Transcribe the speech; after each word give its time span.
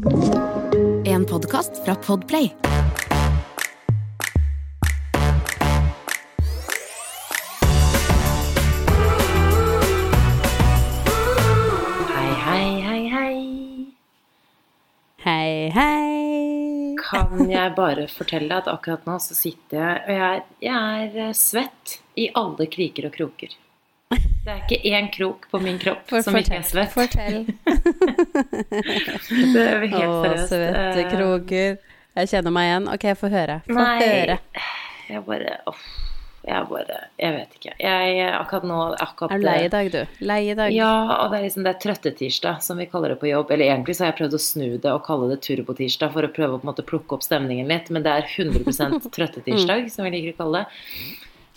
En 0.00 1.26
podkast 1.28 1.84
fra 1.84 1.94
Podplay. 1.94 2.56
Hei, 12.08 12.32
hei, 12.44 12.80
hei, 12.80 13.08
hei. 13.08 13.92
Hei, 15.16 15.68
hei. 15.68 16.96
Kan 16.96 17.50
jeg 17.50 17.74
bare 17.76 18.08
fortelle 18.08 18.56
at 18.56 18.68
akkurat 18.72 19.04
nå 19.04 19.18
så 19.20 19.36
sitter 19.36 19.82
jeg 19.82 20.00
og 20.06 20.14
jeg 20.16 20.30
er, 20.30 20.46
jeg 20.64 21.10
er 21.10 21.26
eh, 21.28 21.34
svett 21.36 22.00
i 22.16 22.30
alle 22.32 22.72
kriker 22.72 23.10
og 23.10 23.18
kroker. 23.20 23.52
Det 24.40 24.48
er 24.54 24.60
ikke 24.64 24.78
én 24.96 25.10
krok 25.12 25.42
på 25.52 25.58
min 25.60 25.76
kropp 25.78 26.06
For, 26.08 26.22
som 26.24 26.32
ikke 26.40 26.56
er 26.56 26.62
fortell. 26.64 26.64
svett. 26.70 26.96
Fortell. 26.96 27.44
Det 29.54 29.64
er 29.64 29.80
helt 29.84 29.96
Å, 30.00 30.22
seriøst. 30.24 30.48
svette 30.48 31.00
Eh, 31.04 31.10
kroker. 31.12 31.76
Jeg 32.16 32.24
kjenner 32.32 32.52
meg 32.54 32.64
igjen. 32.70 32.86
Ok, 32.94 33.04
få 33.20 33.28
høre. 33.32 33.56
Få 33.68 33.74
Nei, 33.76 33.98
høre. 34.00 34.36
jeg 35.10 35.20
bare 35.28 35.50
uff, 35.70 35.82
Jeg 36.48 36.64
bare 36.70 36.96
Jeg 37.20 37.32
vet 37.36 37.50
ikke. 37.58 37.72
Jeg 37.84 38.30
akkurat 38.32 38.64
nå 38.64 38.78
akkurat, 38.96 39.30
Er 39.36 39.38
du 39.38 39.44
lei 39.44 39.60
i 39.66 39.68
dag, 39.68 39.90
du? 39.92 40.06
Lei 40.24 40.40
i 40.50 40.54
dag? 40.56 40.72
Ja, 40.72 40.88
og 41.20 41.30
det 41.30 41.36
er 41.38 41.42
liksom 41.44 41.64
det 41.68 41.74
er 41.74 41.78
trøttetirsdag, 41.84 42.62
som 42.64 42.78
vi 42.80 42.86
kaller 42.88 43.08
det 43.12 43.20
på 43.20 43.28
jobb. 43.28 43.50
Eller 43.52 43.66
egentlig 43.68 43.94
så 43.98 44.04
har 44.06 44.12
jeg 44.14 44.22
prøvd 44.24 44.34
å 44.38 44.40
snu 44.40 44.78
det 44.80 44.88
og 44.90 45.04
kalle 45.04 45.28
det 45.34 45.42
turbotirsdag 45.44 46.12
for 46.16 46.22
å 46.24 46.32
prøve 46.32 46.56
å 46.56 46.58
på 46.62 46.64
en 46.64 46.70
måte 46.72 46.86
plukke 46.88 47.12
opp 47.18 47.22
stemningen 47.28 47.68
litt, 47.68 47.90
men 47.92 48.00
det 48.02 48.08
er 48.16 48.24
100% 48.24 49.04
trøttetirsdag, 49.16 49.90
som 49.92 50.08
vi 50.08 50.14
liker 50.16 50.32
å 50.32 50.36
kalle 50.40 50.64
det. 50.64 50.68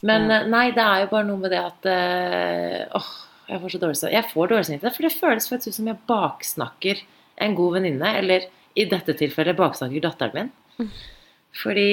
Men 0.04 0.30
Ja. 0.30 0.42
eh, 0.42 0.48
nei, 0.52 0.66
det 0.76 0.84
er 0.84 1.04
jo 1.06 1.12
bare 1.14 1.28
noe 1.28 1.40
med 1.40 1.52
det 1.54 1.62
at 1.64 1.86
eh, 1.90 2.86
Åh, 3.00 3.10
jeg 3.50 3.62
får 3.62 3.74
så 3.76 3.80
dårlig 3.82 3.98
samvittighet. 4.00 4.18
Jeg 4.24 4.32
får 4.34 4.48
dårlig 4.52 4.66
samvittighet, 4.68 4.96
for 4.98 5.08
det 5.08 5.20
føles 5.20 5.50
faktisk 5.52 5.68
ut 5.74 5.78
som 5.80 5.88
jeg 5.92 6.02
baksnakker 6.10 7.02
en 7.44 7.56
god 7.58 7.74
venninne, 7.78 8.12
eller 8.20 8.46
i 8.76 8.86
dette 8.90 9.14
tilfellet 9.20 9.58
baksnakker 9.60 10.02
datteren 10.04 10.34
min. 10.80 10.90
Fordi 11.54 11.88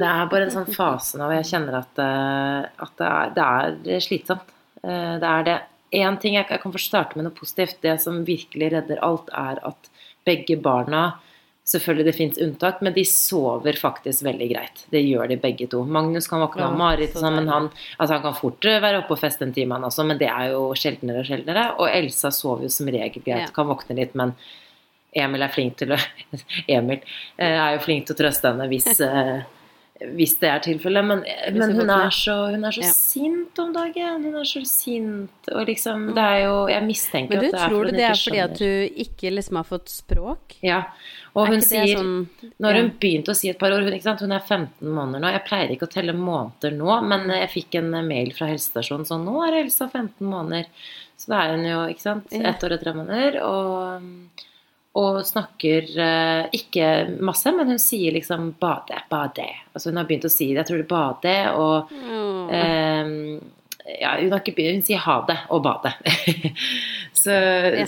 det 0.00 0.08
er 0.08 0.30
bare 0.30 0.46
en 0.46 0.54
sånn 0.54 0.70
fase 0.72 1.18
nå 1.20 1.26
hvor 1.28 1.36
jeg 1.36 1.50
kjenner 1.50 1.76
at, 1.82 2.00
eh, 2.00 2.84
at 2.86 2.94
det, 3.02 3.10
er, 3.44 3.76
det 3.84 3.94
er 3.98 4.04
slitsomt. 4.06 4.50
Det 4.84 5.28
er 5.28 5.44
det. 5.46 5.58
Én 5.94 6.16
ting 6.20 6.34
jeg, 6.34 6.46
jeg 6.50 6.60
kan 6.60 6.72
få 6.74 6.80
starte 6.82 7.16
med 7.16 7.24
noe 7.28 7.36
positivt. 7.36 7.78
Det 7.84 7.94
som 8.02 8.22
virkelig 8.26 8.72
redder 8.74 8.98
alt, 9.06 9.28
er 9.32 9.60
at 9.68 9.90
begge 10.26 10.56
barna 10.60 11.04
Selvfølgelig 11.64 12.04
det 12.04 12.12
fins 12.16 12.38
unntak, 12.44 12.82
men 12.84 12.92
de 12.92 13.02
sover 13.08 13.78
faktisk 13.80 14.26
veldig 14.26 14.48
greit. 14.50 14.82
Det 14.92 15.00
gjør 15.00 15.30
de 15.32 15.38
begge 15.40 15.64
to. 15.72 15.80
Magnus 15.88 16.28
kan 16.28 16.42
våkne 16.44 16.66
av 16.66 17.00
sånn, 17.14 17.38
men 17.38 17.48
han, 17.48 17.70
altså 17.96 18.18
han 18.18 18.22
kan 18.26 18.36
fort 18.36 18.68
eh, 18.68 18.82
være 18.84 19.00
oppe 19.00 19.16
og 19.16 19.22
feste 19.22 19.46
en 19.46 19.54
time, 19.56 19.72
han 19.78 19.86
også, 19.88 20.04
men 20.04 20.20
det 20.20 20.28
er 20.28 20.50
jo 20.52 20.66
sjeldnere 20.76 21.22
og 21.22 21.30
sjeldnere. 21.30 21.64
Og 21.80 21.88
Elsa 21.88 22.28
sover 22.36 22.66
jo 22.66 22.74
som 22.74 22.90
regel 22.92 23.22
greit, 23.24 23.46
Ja. 23.46 23.54
kan 23.56 23.70
våkne 23.70 23.96
litt, 23.96 24.12
men 24.14 24.34
Emil 25.14 25.46
er 25.46 25.48
flink 25.54 25.76
til 25.80 25.94
å 25.94 25.98
Emil 26.76 26.98
eh, 27.38 27.56
er 27.56 27.78
jo 27.78 27.84
flink 27.86 28.06
til 28.06 28.16
å 28.16 28.20
trøste 28.20 28.50
henne 28.52 28.68
hvis, 28.68 29.00
eh, 29.00 29.40
hvis 30.00 30.32
det 30.40 30.48
er 30.50 30.58
tilfellet. 30.58 31.04
Men, 31.06 31.20
men 31.54 31.70
hun 31.78 31.90
er 31.94 32.10
så, 32.10 32.34
hun 32.50 32.64
er 32.66 32.74
så 32.74 32.82
Ja. 32.82 32.90
sint 32.92 33.58
om 33.62 33.72
dagen. 33.72 34.24
Hun 34.24 34.34
er 34.40 34.44
så 34.44 34.64
sint. 34.66 35.30
Og 35.54 35.66
liksom, 35.68 36.08
det 36.16 36.24
er 36.24 36.38
jo 36.48 36.66
Jeg 36.68 36.82
mistenker 36.88 37.40
du, 37.40 37.46
at 37.46 37.52
det 37.52 37.60
er 37.60 37.68
fordi 37.68 37.76
hun 37.78 37.94
ikke 37.94 37.94
skjønner. 37.94 37.94
Men 37.94 37.94
du 37.94 37.94
tror 37.94 37.94
det 37.94 38.04
er 38.04 38.10
ikke 38.10 38.24
fordi 38.24 38.42
at 38.42 38.58
du 38.58 39.04
ikke 39.04 39.34
liksom 39.36 39.56
har 39.60 39.68
fått 39.68 39.88
språk? 39.94 40.56
Ja. 40.66 40.80
Og 41.34 41.46
hun 41.48 41.60
sier 41.62 41.86
sånn- 41.94 42.26
Når 42.60 42.72
hun 42.74 42.86
Ja. 42.90 42.92
begynte 43.00 43.30
å 43.30 43.36
si 43.36 43.48
et 43.50 43.58
par 43.58 43.70
år 43.70 43.82
hun, 43.84 43.92
ikke 43.92 44.02
sant? 44.02 44.20
hun 44.20 44.32
er 44.32 44.40
15 44.40 44.88
måneder 44.88 45.20
nå. 45.20 45.32
Jeg 45.32 45.44
pleier 45.46 45.70
ikke 45.70 45.86
å 45.86 45.90
telle 45.94 46.12
måneder 46.12 46.72
nå, 46.76 47.02
men 47.06 47.28
jeg 47.30 47.50
fikk 47.50 47.74
en 47.78 47.90
mail 48.08 48.32
fra 48.32 48.46
helsestasjonen 48.48 49.06
sånn 49.06 49.24
Nå 49.24 49.46
er 49.46 49.62
Elsa 49.62 49.88
15 49.88 50.26
måneder. 50.26 50.66
Så 51.16 51.28
da 51.28 51.42
er 51.46 51.56
hun 51.56 51.64
jo 51.64 51.86
ikke 51.94 52.00
sant, 52.02 52.26
ett 52.32 52.60
år 52.64 52.72
og 52.72 52.80
tre 52.82 52.92
måneder. 52.92 53.40
Og, 53.42 54.02
og 54.94 55.24
snakker 55.26 55.88
eh, 55.98 56.44
ikke 56.54 56.86
masse, 57.26 57.50
men 57.50 57.72
hun 57.74 57.82
sier 57.82 58.14
liksom 58.14 58.52
'bade', 58.60 59.02
'bade'. 59.10 59.50
Altså 59.74 59.90
hun 59.90 59.98
har 59.98 60.06
begynt 60.06 60.28
å 60.28 60.30
si 60.30 60.52
det. 60.52 60.62
Jeg 60.62 60.68
tror 60.68 60.78
det 60.78 60.86
er 60.86 60.94
'bade' 60.94 61.52
og 61.58 61.90
mm. 61.90 62.48
Eh, 62.54 63.10
ja, 64.00 64.14
hun, 64.20 64.32
har 64.32 64.40
ikke, 64.40 64.54
hun 64.72 64.82
sier 64.84 65.02
ha 65.04 65.18
det 65.28 65.36
og 65.52 65.60
bade. 65.64 65.92
så, 67.22 67.34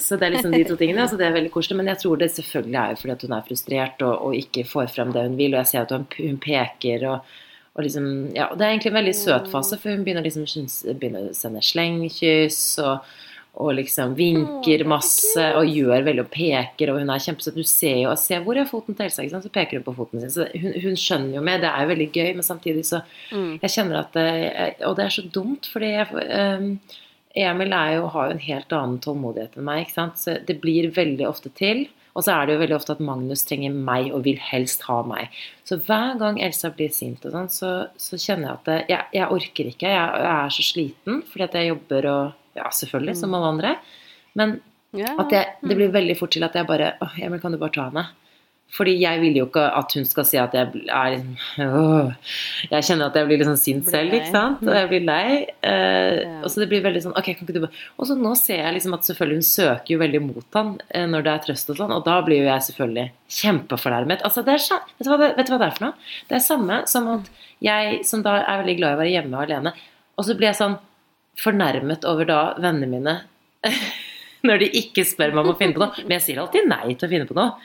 så 0.03 0.19
det 0.19 0.27
er 0.27 0.35
liksom 0.35 0.53
de 0.53 0.65
to 0.69 0.77
tingene. 0.77 1.01
Altså 1.07 1.17
det 1.17 1.25
er 1.29 1.37
veldig 1.39 1.53
koselig. 1.55 1.79
Men 1.79 1.89
jeg 1.95 2.03
tror 2.03 2.21
det 2.21 2.29
selvfølgelig 2.35 2.81
er 2.81 2.93
jo 2.93 2.99
fordi 3.01 3.15
at 3.15 3.25
hun 3.25 3.37
er 3.37 3.47
frustrert 3.47 4.05
og, 4.05 4.15
og 4.27 4.37
ikke 4.37 4.67
får 4.69 4.91
frem 4.93 5.15
det 5.15 5.25
hun 5.25 5.39
vil. 5.41 5.55
Og 5.55 5.63
jeg 5.63 5.71
ser 5.73 5.87
at 5.87 5.95
hun, 5.97 6.05
hun 6.19 6.41
peker 6.43 7.07
og, 7.09 7.39
og 7.77 7.87
liksom 7.87 8.11
Ja, 8.37 8.51
det 8.53 8.67
er 8.67 8.75
egentlig 8.75 8.93
en 8.93 8.99
veldig 8.99 9.17
søt 9.17 9.49
fase, 9.53 9.81
for 9.81 9.95
hun 9.95 10.05
begynner 10.05 10.27
liksom 10.27 10.69
begynner 11.01 11.31
å 11.31 11.37
sende 11.37 11.65
slengkyss 11.65 12.61
og 12.85 13.17
og 13.57 13.71
liksom 13.79 14.13
vinker 14.19 14.85
masse 14.89 15.45
og 15.57 15.65
gjør 15.73 16.05
veldig 16.05 16.25
og 16.27 16.31
peker, 16.35 16.91
og 16.93 16.99
hun 17.01 17.11
er 17.15 17.23
kjempesøt. 17.25 17.57
Du 17.57 17.65
ser 17.65 18.03
jo 18.03 18.13
Se 18.21 18.37
hvor 18.45 18.59
er 18.61 18.69
foten 18.69 18.95
til 18.97 19.07
Elsa, 19.07 19.23
ikke 19.25 19.35
sant? 19.37 19.47
så 19.49 19.53
peker 19.55 19.79
hun 19.81 19.87
på 19.87 19.95
foten 19.97 20.21
sin. 20.21 20.31
Så 20.35 20.47
hun, 20.61 20.75
hun 20.85 20.97
skjønner 21.01 21.39
jo 21.39 21.45
meg, 21.47 21.63
det 21.65 21.71
er 21.73 21.83
jo 21.87 21.91
veldig 21.95 22.09
gøy, 22.13 22.31
men 22.37 22.47
samtidig 22.47 22.85
så 22.89 23.03
Mm. 23.33 23.59
jeg 23.63 23.71
kjenner 23.71 23.99
at 24.05 24.13
det, 24.13 24.87
Og 24.87 24.97
det 24.97 25.05
er 25.07 25.15
så 25.17 25.23
dumt, 25.33 25.67
fordi 25.73 25.89
jeg, 25.97 26.07
um, 26.61 26.79
Emil 27.37 27.73
er 27.73 27.97
jo, 27.97 28.07
har 28.09 28.29
jo 28.31 28.33
en 28.37 28.39
helt 28.47 28.73
annen 28.73 28.99
tålmodighet 29.01 29.57
enn 29.59 29.65
meg. 29.65 29.87
ikke 29.87 29.93
sant? 29.97 30.17
Så 30.21 30.39
det 30.47 30.61
blir 30.63 30.91
veldig 30.93 31.27
ofte 31.29 31.51
til. 31.55 31.89
Og 32.17 32.25
så 32.25 32.33
er 32.33 32.47
det 32.47 32.55
jo 32.55 32.61
veldig 32.63 32.77
ofte 32.79 32.93
at 32.97 33.01
Magnus 33.05 33.43
trenger 33.45 33.75
meg 33.77 34.07
og 34.15 34.23
vil 34.25 34.39
helst 34.41 34.87
ha 34.89 35.03
meg. 35.05 35.29
Så 35.69 35.77
hver 35.85 36.17
gang 36.19 36.39
Elsa 36.41 36.71
blir 36.73 36.89
sint, 36.89 37.25
og 37.29 37.33
sånn, 37.35 37.51
så, 37.53 37.73
så 38.01 38.17
kjenner 38.17 38.49
jeg 38.49 38.57
at 38.57 38.89
jeg, 38.89 39.05
jeg 39.19 39.29
orker 39.37 39.69
ikke. 39.69 39.91
Jeg, 39.93 40.23
jeg 40.25 40.33
er 40.33 40.55
så 40.57 40.65
sliten 40.65 41.23
fordi 41.29 41.45
at 41.45 41.59
jeg 41.61 41.69
jobber 41.75 42.09
og 42.15 42.33
Ja, 42.57 42.71
selvfølgelig, 42.73 43.17
som 43.21 43.37
alle 43.37 43.53
andre. 43.55 43.75
Men 44.37 44.59
at 44.97 45.33
jeg, 45.33 45.57
det 45.63 45.77
blir 45.77 45.93
veldig 45.93 46.17
fort 46.19 46.33
til 46.33 46.47
at 46.47 46.55
jeg 46.57 46.69
bare 46.69 46.95
Å, 47.03 47.11
Emil, 47.21 47.41
kan 47.43 47.53
du 47.53 47.61
bare 47.61 47.75
ta 47.75 47.91
henne? 47.91 48.07
Fordi 48.75 48.97
jeg 48.99 49.21
vil 49.23 49.37
jo 49.39 49.45
ikke 49.47 49.63
at 49.79 49.93
hun 49.95 50.07
skal 50.09 50.25
si 50.27 50.39
at 50.43 50.55
jeg 50.57 50.67
er 50.91 51.13
liksom. 51.15 51.37
Jeg 52.73 52.87
kjenner 52.89 53.13
at 53.13 53.19
jeg 53.19 53.29
blir 53.29 53.39
litt 53.39 53.47
sånn 53.47 53.61
sint 53.61 53.87
selv, 53.89 54.17
ikke 54.17 54.33
sant? 54.35 54.65
Og 54.67 54.75
jeg 54.75 54.89
blir 54.91 55.05
lei. 55.07 55.37
Eh. 55.63 56.41
Og 56.41 56.51
så 56.51 56.65
det 56.65 56.69
blir 56.73 56.83
veldig 56.85 57.05
sånn 57.05 57.15
Ok, 57.15 57.31
kan 57.31 57.47
ikke 57.47 57.55
du 57.55 57.63
bare 57.63 57.85
Og 57.95 58.11
så 58.11 58.17
nå 58.19 58.33
ser 58.41 58.65
jeg 58.65 58.75
liksom 58.75 58.97
at 58.99 59.07
selvfølgelig 59.07 59.39
hun 59.39 59.47
søker 59.49 59.95
jo 59.95 60.01
veldig 60.03 60.23
mot 60.25 60.59
han 60.59 60.75
eh, 60.91 61.07
når 61.09 61.29
det 61.29 61.33
er 61.33 61.45
trøst 61.47 61.71
og 61.73 61.79
sånn, 61.79 61.95
og 61.95 62.03
da 62.09 62.19
blir 62.27 62.43
jo 62.43 62.51
jeg 62.51 62.67
selvfølgelig 62.67 63.07
kjempefornærmet. 63.39 64.27
Altså, 64.27 64.43
det 64.47 64.57
er 64.57 64.67
vet, 64.67 65.07
du 65.07 65.13
hva 65.13 65.21
det, 65.23 65.31
vet 65.39 65.47
du 65.47 65.55
hva 65.55 65.61
det 65.63 65.71
er 65.71 65.79
for 65.79 65.87
noe? 65.87 66.11
Det 66.27 66.39
er 66.41 66.45
samme 66.45 66.83
som 66.91 67.09
at 67.15 67.31
jeg 67.65 68.03
som 68.11 68.27
da 68.27 68.37
er 68.43 68.65
veldig 68.65 68.77
glad 68.83 68.93
i 68.93 68.99
å 68.99 69.01
være 69.05 69.15
hjemme 69.15 69.39
og 69.39 69.47
alene, 69.47 69.73
og 70.19 70.27
så 70.27 70.37
blir 70.37 70.51
jeg 70.51 70.59
sånn 70.59 70.77
fornærmet 71.41 72.05
over 72.09 72.29
da 72.29 72.41
vennene 72.63 72.89
mine 72.91 73.17
når 74.47 74.63
de 74.63 74.69
ikke 74.83 75.05
spør 75.07 75.35
meg 75.35 75.43
om 75.47 75.55
å 75.55 75.59
finne 75.59 75.75
på 75.77 75.83
noe. 75.83 76.05
Men 76.07 76.19
jeg 76.19 76.27
sier 76.29 76.43
alltid 76.45 76.69
nei 76.71 76.95
til 76.95 77.09
å 77.09 77.13
finne 77.13 77.27
på 77.29 77.37
noe. 77.39 77.57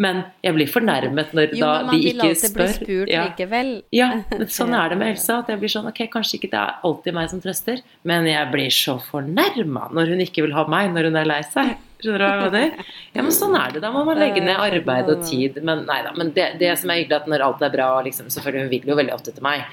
Men 0.00 0.20
jeg 0.44 0.54
blir 0.56 0.68
fornærmet 0.70 1.32
når 1.36 1.54
Jo, 1.58 1.66
da 1.66 1.70
men 1.82 1.88
man 1.90 1.98
vil 1.98 2.06
ikke 2.14 2.28
alltid 2.30 2.54
bli 2.56 2.66
spurt 2.72 3.10
Ja. 3.12 3.24
likevel. 3.28 3.70
Ja, 3.92 4.08
sånn 4.58 4.72
er 4.76 4.92
det 4.92 4.98
med 5.00 5.12
Elsa. 5.14 5.40
At 5.42 5.50
jeg 5.52 5.60
blir 5.60 5.72
sånn 5.72 5.88
Ok, 5.90 6.00
kanskje 6.12 6.38
ikke 6.38 6.50
det 6.54 6.60
er 6.60 6.86
alltid 6.88 7.16
meg 7.16 7.30
som 7.32 7.42
trøster, 7.42 7.82
men 8.08 8.28
jeg 8.30 8.50
blir 8.52 8.72
så 8.72 8.96
fornærma 9.10 9.88
når 9.96 10.14
hun 10.14 10.24
ikke 10.24 10.44
vil 10.46 10.54
ha 10.56 10.64
meg 10.72 10.92
når 10.94 11.10
hun 11.10 11.20
er 11.20 11.28
lei 11.28 11.40
seg. 11.48 11.74
Skjønner 12.00 12.22
du 12.22 12.24
hva 12.24 12.32
jeg 12.32 12.52
mener? 12.54 12.92
Ja, 13.12 13.24
men 13.26 13.34
sånn 13.36 13.56
er 13.60 13.74
det. 13.74 13.82
Da 13.84 13.90
må 13.92 14.06
man 14.08 14.20
legge 14.22 14.40
ned 14.40 14.56
arbeid 14.56 15.10
og 15.12 15.26
tid. 15.28 15.58
Men 15.66 15.82
nei 15.88 15.98
da. 16.06 16.14
Men 16.16 16.30
det, 16.36 16.46
det 16.62 16.70
som 16.80 16.92
er 16.94 17.02
hyggelig, 17.02 17.18
at 17.20 17.28
når 17.28 17.44
alt 17.44 17.66
er 17.66 17.74
bra, 17.74 17.90
liksom, 18.06 18.30
selvfølgelig 18.32 18.62
hun 18.64 18.72
vil 18.72 18.94
jo 18.94 18.96
veldig 19.02 19.16
ofte 19.18 19.34
til 19.36 19.44
meg. 19.44 19.66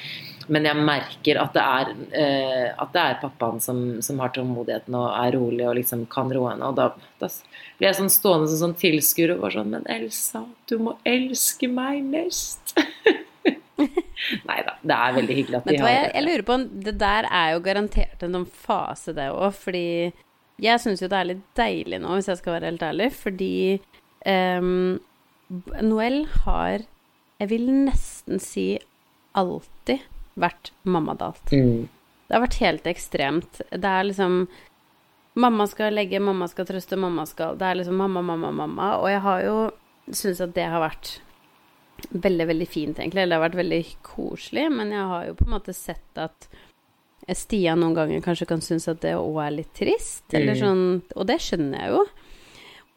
Men 0.53 0.67
jeg 0.67 0.79
merker 0.87 1.39
at 1.41 1.55
det 1.55 1.63
er, 1.63 1.91
eh, 2.15 2.67
at 2.71 2.91
det 2.93 3.03
er 3.03 3.19
pappaen 3.21 3.59
som, 3.63 3.81
som 4.05 4.19
har 4.23 4.31
tålmodigheten 4.35 4.95
og 4.95 5.07
er 5.11 5.35
rolig 5.35 5.65
og 5.67 5.75
liksom 5.79 6.05
kan 6.11 6.31
roe 6.33 6.53
henne. 6.53 6.69
Og 6.69 6.77
da, 6.77 6.89
da 7.21 7.29
blir 7.77 7.89
jeg 7.89 7.99
sånn 7.99 8.13
stående 8.13 8.49
som 8.51 8.61
sånn 8.61 8.77
tilskuer 8.79 9.35
og 9.35 9.43
bare 9.43 9.57
sånn 9.59 9.73
Men 9.75 9.87
Elsa, 9.91 10.45
du 10.69 10.77
må 10.83 10.95
elske 11.07 11.69
meg 11.71 12.05
mest. 12.07 12.75
Nei 14.47 14.61
da. 14.65 14.73
Det 14.81 14.95
er 14.95 15.17
veldig 15.19 15.37
hyggelig 15.37 15.59
at 15.59 15.67
de 15.69 15.77
har 15.81 15.91
jeg, 15.93 16.07
jeg 16.15 16.25
lurer 16.25 16.45
på 16.47 16.55
Det 16.87 16.95
der 16.97 17.27
er 17.29 17.51
jo 17.53 17.61
garantert 17.67 18.23
en 18.25 18.39
sånn 18.39 18.49
fase, 18.65 19.13
det 19.17 19.27
òg, 19.33 19.51
fordi 19.53 19.85
jeg 20.63 20.81
syns 20.81 21.03
jo 21.03 21.09
det 21.11 21.19
er 21.19 21.31
litt 21.33 21.45
deilig 21.57 21.99
nå, 22.01 22.15
hvis 22.17 22.31
jeg 22.31 22.39
skal 22.39 22.55
være 22.55 22.71
helt 22.71 22.85
ærlig, 22.87 23.11
fordi 23.13 23.55
um, 24.25 24.97
Noel 25.85 26.23
har 26.43 26.87
Jeg 27.37 27.51
vil 27.51 27.67
nesten 27.85 28.41
si 28.41 28.71
alltid 29.37 30.01
vært 30.37 30.71
mammadalt. 30.85 31.51
Mm. 31.51 31.87
Det 32.27 32.35
har 32.35 32.43
vært 32.43 32.59
helt 32.61 32.87
ekstremt. 32.91 33.61
Det 33.71 33.85
er 33.91 34.09
liksom 34.09 34.47
Mamma 35.37 35.67
skal 35.69 35.93
legge, 35.93 36.17
mamma 36.19 36.47
skal 36.49 36.65
trøste, 36.65 36.97
mamma 36.97 37.21
skal 37.29 37.59
Det 37.61 37.65
er 37.67 37.75
liksom 37.77 37.93
mamma, 38.01 38.23
mamma, 38.25 38.49
mamma. 38.51 38.87
Og 38.97 39.05
jeg 39.11 39.19
har 39.21 39.43
jo 39.45 39.57
syntes 40.09 40.39
at 40.41 40.55
det 40.55 40.63
har 40.65 40.81
vært 40.81 41.11
veldig, 42.09 42.47
veldig 42.49 42.67
fint, 42.67 42.97
egentlig. 42.97 43.21
Eller 43.21 43.35
det 43.35 43.37
har 43.37 43.43
vært 43.49 43.59
veldig 43.59 43.81
koselig. 44.07 44.63
Men 44.73 44.95
jeg 44.95 45.05
har 45.11 45.27
jo 45.27 45.35
på 45.37 45.45
en 45.45 45.53
måte 45.53 45.75
sett 45.77 46.17
at 46.23 46.47
Stian 47.37 47.83
noen 47.83 47.93
ganger 47.93 48.23
kanskje 48.25 48.47
kan 48.49 48.61
synes 48.65 48.87
at 48.89 49.01
det 49.05 49.13
òg 49.19 49.37
er 49.45 49.53
litt 49.59 49.73
trist. 49.77 50.25
Eller 50.33 50.55
Mm. 50.55 50.61
sånn 50.63 51.03
Og 51.15 51.27
det 51.27 51.37
skjønner 51.37 51.79
jeg 51.85 51.91
jo. 51.91 52.01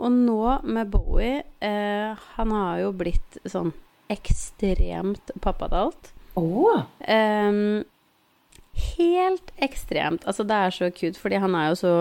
Og 0.00 0.10
nå 0.16 0.62
med 0.64 0.90
Bowie 0.90 1.42
eh, 1.60 2.14
Han 2.36 2.50
har 2.56 2.78
jo 2.80 2.92
blitt 2.92 3.36
sånn 3.44 3.74
ekstremt 4.08 5.30
pappadalt. 5.42 6.12
Åh, 6.38 6.82
Um, 7.10 7.84
helt 8.96 9.52
ekstremt. 9.58 10.24
Altså, 10.26 10.44
det 10.46 10.56
er 10.56 10.70
så 10.74 10.90
cute, 10.94 11.18
fordi 11.20 11.40
han 11.42 11.54
er 11.54 11.68
jo 11.70 11.78
så 11.80 11.94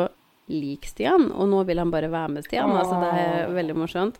lik 0.49 0.85
Stian, 0.89 1.29
og 1.31 1.49
nå 1.49 1.63
vil 1.67 1.81
han 1.81 1.91
bare 1.93 2.11
være 2.11 2.29
med 2.35 2.45
Stian. 2.45 2.71
Altså, 2.71 2.99
det 3.01 3.09
er 3.21 3.53
veldig 3.53 3.75
morsomt. 3.77 4.19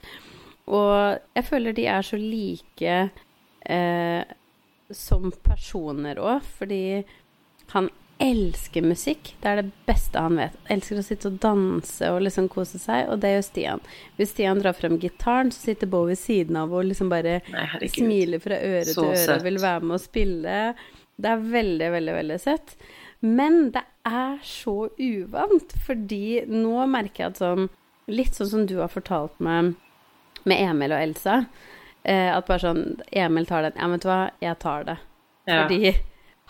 Og 0.70 1.18
jeg 1.36 1.46
føler 1.46 1.74
de 1.74 1.86
er 1.90 2.06
så 2.06 2.18
like 2.18 2.98
eh, 3.66 4.36
som 4.92 5.32
personer 5.46 6.22
òg, 6.22 6.46
fordi 6.60 6.84
han 7.74 7.90
elsker 8.19 8.83
musikk. 8.83 9.33
Det 9.42 9.48
er 9.50 9.62
det 9.62 9.71
beste 9.88 10.19
han 10.21 10.36
vet. 10.39 10.56
Elsker 10.71 11.00
å 11.00 11.04
sitte 11.06 11.30
og 11.31 11.38
danse 11.44 12.10
og 12.12 12.21
liksom 12.25 12.50
kose 12.51 12.80
seg, 12.81 13.07
og 13.12 13.21
det 13.24 13.31
gjør 13.33 13.45
Stian. 13.48 13.83
Hvis 14.18 14.33
Stian 14.33 14.60
drar 14.60 14.75
frem 14.77 14.98
gitaren, 15.00 15.51
så 15.56 15.69
sitter 15.69 15.88
Bo 15.92 16.04
ved 16.10 16.19
siden 16.19 16.57
av 16.60 16.74
og 16.75 16.88
liksom 16.89 17.12
bare 17.12 17.38
Nei, 17.54 17.66
smiler 17.94 18.44
fra 18.44 18.57
øre 18.60 18.86
Så 18.89 18.98
til 19.00 19.12
øre 19.13 19.25
søtt. 19.25 19.45
vil 19.48 19.60
være 19.63 19.86
med 19.88 19.95
og 19.98 20.04
spille. 20.04 20.57
Det 21.19 21.31
er 21.33 21.45
veldig, 21.56 21.92
veldig, 21.95 22.16
veldig 22.19 22.39
søtt. 22.44 22.75
Men 23.24 23.57
det 23.75 23.83
er 24.07 24.38
så 24.48 24.75
uvant, 24.95 25.74
fordi 25.86 26.45
nå 26.48 26.86
merker 26.92 27.25
jeg 27.25 27.33
at 27.36 27.42
sånn 27.44 27.69
Litt 28.10 28.33
sånn 28.33 28.48
som 28.50 28.62
du 28.65 28.80
har 28.80 28.89
fortalt 28.89 29.36
meg 29.38 29.75
med 30.50 30.62
Emil 30.63 30.95
og 30.95 31.01
Elsa. 31.04 31.36
Eh, 32.01 32.31
at 32.33 32.48
bare 32.48 32.63
sånn 32.63 32.80
Emil 33.13 33.45
tar 33.45 33.68
den. 33.68 33.75
Ja, 33.77 33.89
vet 33.92 34.01
du 34.01 34.07
hva, 34.10 34.22
jeg 34.42 34.57
tar 34.63 34.88
det. 34.88 34.95
Ja. 35.45 35.60
Fordi 35.68 35.92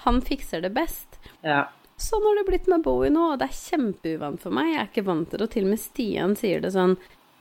han 0.05 0.21
fikser 0.23 0.61
det 0.63 0.69
best. 0.77 1.08
Ja. 1.45 1.63
Sånn 1.99 2.23
har 2.23 2.37
det 2.39 2.45
blitt 2.47 2.67
med 2.71 2.83
Bowie 2.85 3.11
nå, 3.11 3.33
og 3.33 3.39
det 3.41 3.49
er 3.49 3.55
kjempeuvant 3.57 4.39
for 4.39 4.55
meg. 4.55 4.69
Jeg 4.71 4.79
er 4.79 4.85
ikke 4.87 5.07
vant 5.09 5.27
til 5.27 5.41
det, 5.41 5.47
og 5.49 5.55
til 5.55 5.65
og 5.65 5.73
med 5.73 5.81
Stian 5.81 6.35
sier 6.39 6.61
det 6.63 6.71
sånn 6.71 6.93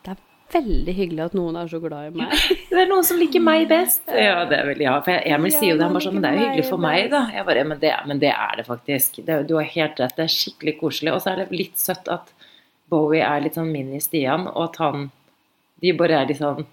Det 0.02 0.14
er 0.16 0.22
veldig 0.56 0.94
hyggelig 0.96 1.22
at 1.28 1.36
noen 1.38 1.58
er 1.60 1.70
så 1.70 1.78
glad 1.82 2.08
i 2.08 2.16
meg. 2.18 2.34
Det 2.72 2.80
er 2.82 2.90
noen 2.90 3.06
som 3.06 3.20
liker 3.22 3.44
meg 3.44 3.68
best. 3.70 4.02
Ja, 4.28 4.40
det 4.50 4.58
er 4.58 4.66
vel, 4.72 4.82
ja. 4.82 4.96
For 5.06 5.14
Emil 5.30 5.54
sier 5.54 5.72
jo 5.72 5.78
det, 5.78 5.86
han 5.86 5.94
bare 5.94 6.06
sånn 6.08 6.18
Men 6.18 6.26
det 6.26 6.32
er 6.32 6.38
jo 6.40 6.48
hyggelig 6.48 6.66
for 6.72 6.82
meg, 6.88 7.06
da. 7.14 7.22
Jeg 7.36 7.46
bare, 7.52 7.64
men 7.70 7.82
det, 7.84 7.92
men 8.10 8.24
det 8.24 8.32
er 8.34 8.58
det 8.58 8.66
faktisk. 8.66 9.22
Det, 9.28 9.38
du 9.46 9.54
har 9.60 9.70
helt 9.76 10.02
rett. 10.02 10.16
Det 10.18 10.26
er 10.26 10.34
skikkelig 10.34 10.74
koselig. 10.82 11.14
Og 11.14 11.22
så 11.22 11.32
er 11.32 11.44
det 11.44 11.62
litt 11.62 11.78
søtt 11.78 12.10
at 12.10 12.34
Bowie 12.90 13.22
er 13.22 13.44
litt 13.44 13.58
sånn 13.60 13.70
mini-Stian, 13.70 14.48
og 14.54 14.70
at 14.70 14.82
han 14.82 15.08
De 15.78 15.94
bare 15.94 16.18
er 16.18 16.30
litt 16.32 16.40
sånn 16.42 16.64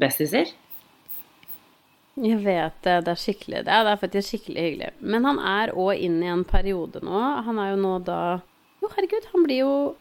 bestiser. 0.00 0.48
Jeg 2.20 2.38
vet 2.44 2.74
det. 2.84 2.96
Det 3.06 3.12
er 3.14 3.20
skikkelig 3.22 3.64
det. 3.64 3.68
er- 3.72 3.84
Det 3.84 3.92
er 3.92 4.00
faktisk 4.08 4.28
skikkelig 4.28 4.62
hyggelig. 4.66 4.90
Men 5.00 5.24
han 5.24 5.38
er 5.38 5.72
òg 5.72 5.98
inne 5.98 6.22
i 6.24 6.28
en 6.28 6.44
periode 6.44 7.00
nå. 7.02 7.42
Han 7.44 7.58
er 7.58 7.70
jo 7.74 7.76
nå 7.82 8.04
da 8.04 8.40
Jo, 8.82 8.88
herregud, 8.88 9.24
han 9.32 9.44
blir 9.44 9.58
jo 9.62 9.94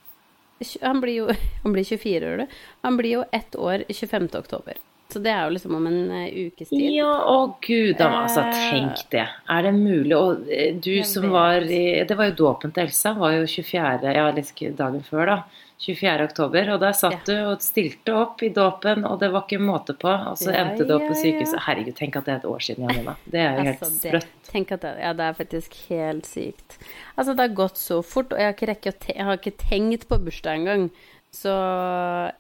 Han 0.81 1.02
blir 1.02 1.16
jo 1.16 1.28
Han 1.63 1.74
blir 1.74 1.84
24, 1.84 2.22
gjør 2.22 2.38
du? 2.44 2.48
Han 2.84 2.98
blir 2.98 3.12
jo 3.19 3.24
ett 3.31 3.52
år 3.56 3.86
25. 3.90 4.30
oktober. 4.36 4.74
Så 5.12 5.19
det 5.22 5.31
er 5.31 5.44
jo 5.44 5.52
liksom 5.56 5.74
om 5.75 5.88
en 5.88 6.12
eh, 6.12 6.48
ukes 6.48 6.69
tid. 6.69 6.94
Ja, 6.96 7.10
å 7.28 7.56
gud 7.60 7.98
da, 7.98 8.08
altså. 8.24 8.46
Eh, 8.48 8.69
Tenk 8.72 9.10
det. 9.12 9.25
Er 9.50 9.62
det 9.63 9.74
mulig? 9.75 10.13
Og 10.16 10.46
eh, 10.50 10.74
du 10.80 11.04
som 11.04 11.30
var 11.34 11.60
i 11.68 12.04
Det 12.08 12.16
var 12.16 12.30
jo 12.30 12.38
dåpen 12.46 12.72
til 12.72 12.86
Elsa, 12.86 13.12
var 13.18 13.34
jo 13.36 13.44
24. 13.46 14.13
Ja, 14.16 14.31
dagen 14.31 15.04
før, 15.04 15.25
da. 15.25 15.44
24. 15.81 16.24
oktober. 16.30 16.69
Og 16.75 16.80
der 16.83 16.94
satt 16.98 17.25
du 17.25 17.33
og 17.50 17.62
stilte 17.66 18.13
opp 18.16 18.42
i 18.45 18.50
dåpen, 18.54 19.04
og 19.07 19.19
det 19.22 19.31
var 19.33 19.45
ikke 19.48 19.60
måte 19.62 19.95
på. 19.98 20.12
Og 20.31 20.38
så 20.38 20.51
Ja, 20.54 20.66
endte 20.68 20.86
du 20.88 20.94
opp 20.95 21.07
på 21.07 21.16
ja, 21.16 21.18
ja. 21.18 21.22
sykehuset. 21.24 21.63
Herregud, 21.66 21.95
tenk 21.98 22.16
at 22.19 22.25
det 22.25 22.33
er 22.36 22.42
et 22.44 22.50
år 22.51 22.60
siden, 22.68 22.89
Janina. 22.89 23.16
Det 23.25 23.39
er 23.42 23.56
jo 23.57 23.63
helt 23.63 23.81
Altså, 23.81 24.01
det- 24.01 24.12
sprøtt. 24.12 24.28
Tenk 24.51 24.72
at 24.72 24.81
det, 24.81 24.94
ja, 25.00 25.13
det 25.13 25.25
er 25.30 25.33
faktisk 25.33 25.78
helt 25.89 26.25
sykt. 26.28 26.78
Altså, 27.18 27.36
det 27.36 27.39
har 27.50 27.56
gått 27.56 27.78
så 27.78 28.01
fort, 28.04 28.33
og 28.33 28.39
jeg 28.39 28.45
har 28.45 28.54
ikke, 28.54 28.68
rekke 28.75 29.16
jeg 29.16 29.25
har 29.25 29.38
ikke 29.38 29.57
tenkt 29.57 30.07
på 30.07 30.19
bursdag 30.24 30.60
engang. 30.60 30.89
Så 31.31 31.54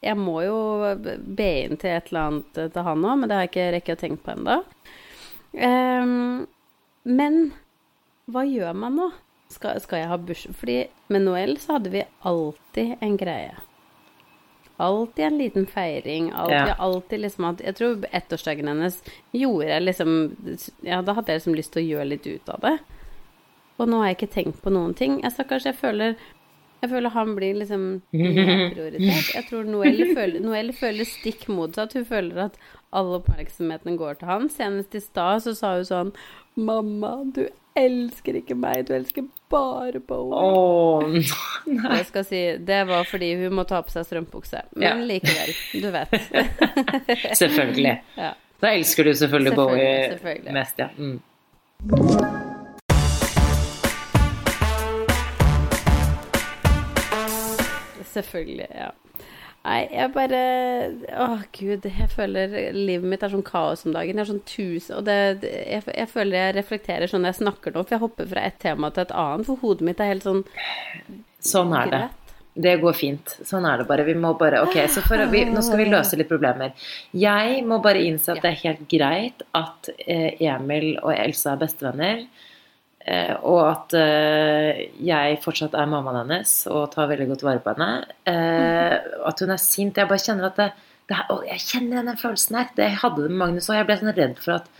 jeg 0.03 0.17
må 0.19 0.41
jo 0.43 0.57
be 1.23 1.49
inn 1.63 1.77
til 1.79 1.89
et 1.95 2.09
eller 2.11 2.25
annet 2.27 2.73
til 2.73 2.83
han 2.83 3.05
òg, 3.07 3.19
men 3.21 3.29
det 3.29 3.35
har 3.37 3.45
jeg 3.47 3.51
ikke 3.53 3.71
rekket 3.77 3.97
å 3.97 4.01
tenke 4.01 4.23
på 4.25 4.33
ennå. 4.35 4.57
Um, 5.53 6.47
men 7.05 7.53
hva 8.31 8.43
gjør 8.47 8.75
man 8.75 8.95
nå? 8.99 9.11
Skal, 9.51 9.79
skal 9.83 9.99
jeg 10.03 10.07
ha 10.11 10.17
bursdag? 10.17 10.55
Fordi 10.55 10.77
med 11.13 11.21
Noel 11.27 11.57
så 11.61 11.77
hadde 11.77 11.91
vi 11.93 12.03
alltid 12.27 12.95
en 13.01 13.17
greie. 13.19 13.53
Alltid 14.81 15.25
en 15.25 15.37
liten 15.37 15.65
feiring. 15.69 16.31
Alltid, 16.33 16.57
Ja. 16.57 16.75
alltid 16.79 17.19
liksom 17.21 17.45
at 17.49 17.59
Jeg 17.61 17.75
tror 17.75 18.05
ettårsdagen 18.11 18.67
hennes 18.67 19.01
gjorde 19.31 19.67
jeg 19.67 19.83
liksom 19.83 20.13
Ja, 20.81 21.01
da 21.01 21.13
hadde 21.13 21.27
jeg 21.31 21.39
liksom 21.41 21.55
lyst 21.55 21.73
til 21.73 21.83
å 21.83 21.89
gjøre 21.91 22.07
litt 22.09 22.25
ut 22.27 22.49
av 22.49 22.59
det. 22.61 22.79
Og 23.79 23.87
nå 23.89 23.99
har 24.01 24.07
jeg 24.11 24.17
ikke 24.17 24.33
tenkt 24.33 24.61
på 24.61 24.71
noen 24.73 24.93
ting. 24.95 25.21
Jeg 25.21 25.31
stakkars, 25.31 25.65
jeg 25.65 25.75
føler 25.75 26.15
jeg 26.81 26.89
føler 26.89 27.09
han 27.13 27.35
blir 27.35 27.53
liksom 27.59 28.01
prioritert. 28.11 29.33
Jeg 29.35 29.45
tror 29.51 29.67
Noelle 29.69 30.15
føler, 30.15 30.39
Noelle 30.41 30.73
føler 30.73 31.05
stikk 31.05 31.43
motsatt. 31.53 31.93
Hun 31.93 32.05
føler 32.09 32.39
at 32.47 32.55
all 32.91 33.11
oppmerksomheten 33.19 33.97
går 33.99 34.17
til 34.17 34.27
han. 34.31 34.49
Senest 34.49 34.95
i 34.97 34.99
stad 35.03 35.43
så 35.45 35.53
sa 35.55 35.75
hun 35.75 35.85
sånn 35.85 36.11
Mamma, 36.57 37.11
du 37.31 37.45
elsker 37.79 38.35
ikke 38.41 38.55
meg, 38.59 38.85
du 38.87 38.93
elsker 38.95 39.23
bare 39.51 39.99
Bowie. 39.99 40.35
Oh, 40.35 41.03
nei. 41.07 41.23
jeg 41.97 42.05
skal 42.09 42.25
si, 42.27 42.41
det 42.67 42.81
var 42.89 43.03
fordi 43.09 43.33
hun 43.43 43.55
må 43.59 43.63
ta 43.69 43.81
på 43.85 43.93
seg 43.93 44.07
strømpukse. 44.09 44.63
Men 44.75 44.87
Ja. 44.87 44.93
likevel, 45.13 45.53
du 45.81 45.89
vet. 45.93 46.15
selvfølgelig. 47.41 47.97
Ja. 48.17 48.33
Da 48.61 48.73
elsker 48.77 49.03
du 49.07 49.13
selvfølgelig, 49.13 49.55
Selvfølgelig, 49.55 49.55
Bowie 49.55 50.09
selvfølgelig. 50.11 50.53
mest, 50.53 50.79
ja. 50.79 50.87
Mm. 50.97 51.21
Selvfølgelig, 58.13 58.67
ja. 58.75 58.89
Nei, 59.61 59.81
jeg 59.93 60.09
bare 60.15 60.37
Å, 61.21 61.25
gud. 61.53 61.83
Jeg 61.85 62.09
føler 62.09 62.55
livet 62.73 63.05
mitt 63.11 63.25
er 63.25 63.33
sånn 63.33 63.45
kaos 63.45 63.85
om 63.85 63.93
dagen. 63.93 64.17
Jeg 64.17 64.25
er 64.25 64.31
sånn 64.31 64.45
tusen 64.49 64.95
Og 64.97 65.03
det, 65.05 65.17
jeg, 65.45 65.83
jeg 65.85 66.09
føler 66.09 66.37
jeg 66.39 66.55
reflekterer 66.57 67.11
sånn 67.11 67.21
når 67.25 67.35
jeg 67.35 67.41
snakker 67.43 67.75
nå, 67.75 67.83
for 67.85 67.97
jeg 67.97 68.03
hopper 68.05 68.31
fra 68.31 68.47
et 68.49 68.57
tema 68.63 68.89
til 68.89 69.05
et 69.05 69.13
annet, 69.25 69.45
for 69.49 69.61
hodet 69.61 69.85
mitt 69.85 70.01
er 70.01 70.15
helt 70.15 70.25
sånn 70.25 70.41
Sånn 71.41 71.71
er 71.73 71.93
det. 71.93 72.01
Det 72.53 72.73
går 72.81 72.93
fint. 72.93 73.31
Sånn 73.47 73.65
er 73.65 73.79
det 73.79 73.87
bare. 73.89 74.03
Vi 74.05 74.13
må 74.19 74.33
bare 74.37 74.59
Ok, 74.65 74.75
så 74.91 75.01
for 75.05 75.21
vi, 75.31 75.45
nå 75.49 75.63
skal 75.63 75.79
vi 75.79 75.87
løse 75.89 76.17
litt 76.19 76.29
problemer. 76.29 76.73
Jeg 77.15 77.61
må 77.65 77.79
bare 77.83 78.03
innse 78.03 78.33
at 78.33 78.41
det 78.43 78.51
er 78.51 78.59
helt 78.65 78.83
greit 78.91 79.45
at 79.57 79.89
eh, 80.03 80.41
Emil 80.51 80.97
og 80.99 81.13
Elsa 81.15 81.53
er 81.55 81.61
bestevenner. 81.63 82.25
Eh, 83.05 83.33
og 83.47 83.61
at 83.65 83.95
eh, 83.97 84.83
jeg 85.01 85.39
fortsatt 85.41 85.73
er 85.77 85.89
mammaen 85.89 86.21
hennes 86.21 86.53
og 86.69 86.91
tar 86.93 87.09
veldig 87.09 87.31
godt 87.31 87.45
vare 87.47 87.63
på 87.63 87.73
henne. 87.73 87.89
Eh, 88.29 88.95
at 89.27 89.41
hun 89.41 89.53
er 89.55 89.61
sint. 89.61 89.97
Jeg 89.97 90.09
bare 90.11 90.21
kjenner 90.21 90.51
at 90.51 90.61
det, 90.61 90.69
det 91.09 91.17
er, 91.17 91.25
å, 91.33 91.41
Jeg 91.47 91.65
kjenner 91.65 91.97
igjen 91.97 92.13
den 92.13 92.21
følelsen 92.21 92.59
her. 92.59 92.71
Det 92.77 92.87
jeg 92.89 93.01
hadde 93.01 93.25
det 93.25 93.33
med 93.33 93.41
Magnus 93.45 93.69
òg. 93.71 93.79
Jeg 93.79 93.89
ble 93.89 93.99
sånn 94.01 94.15
redd 94.17 94.39
for 94.41 94.59
at 94.59 94.71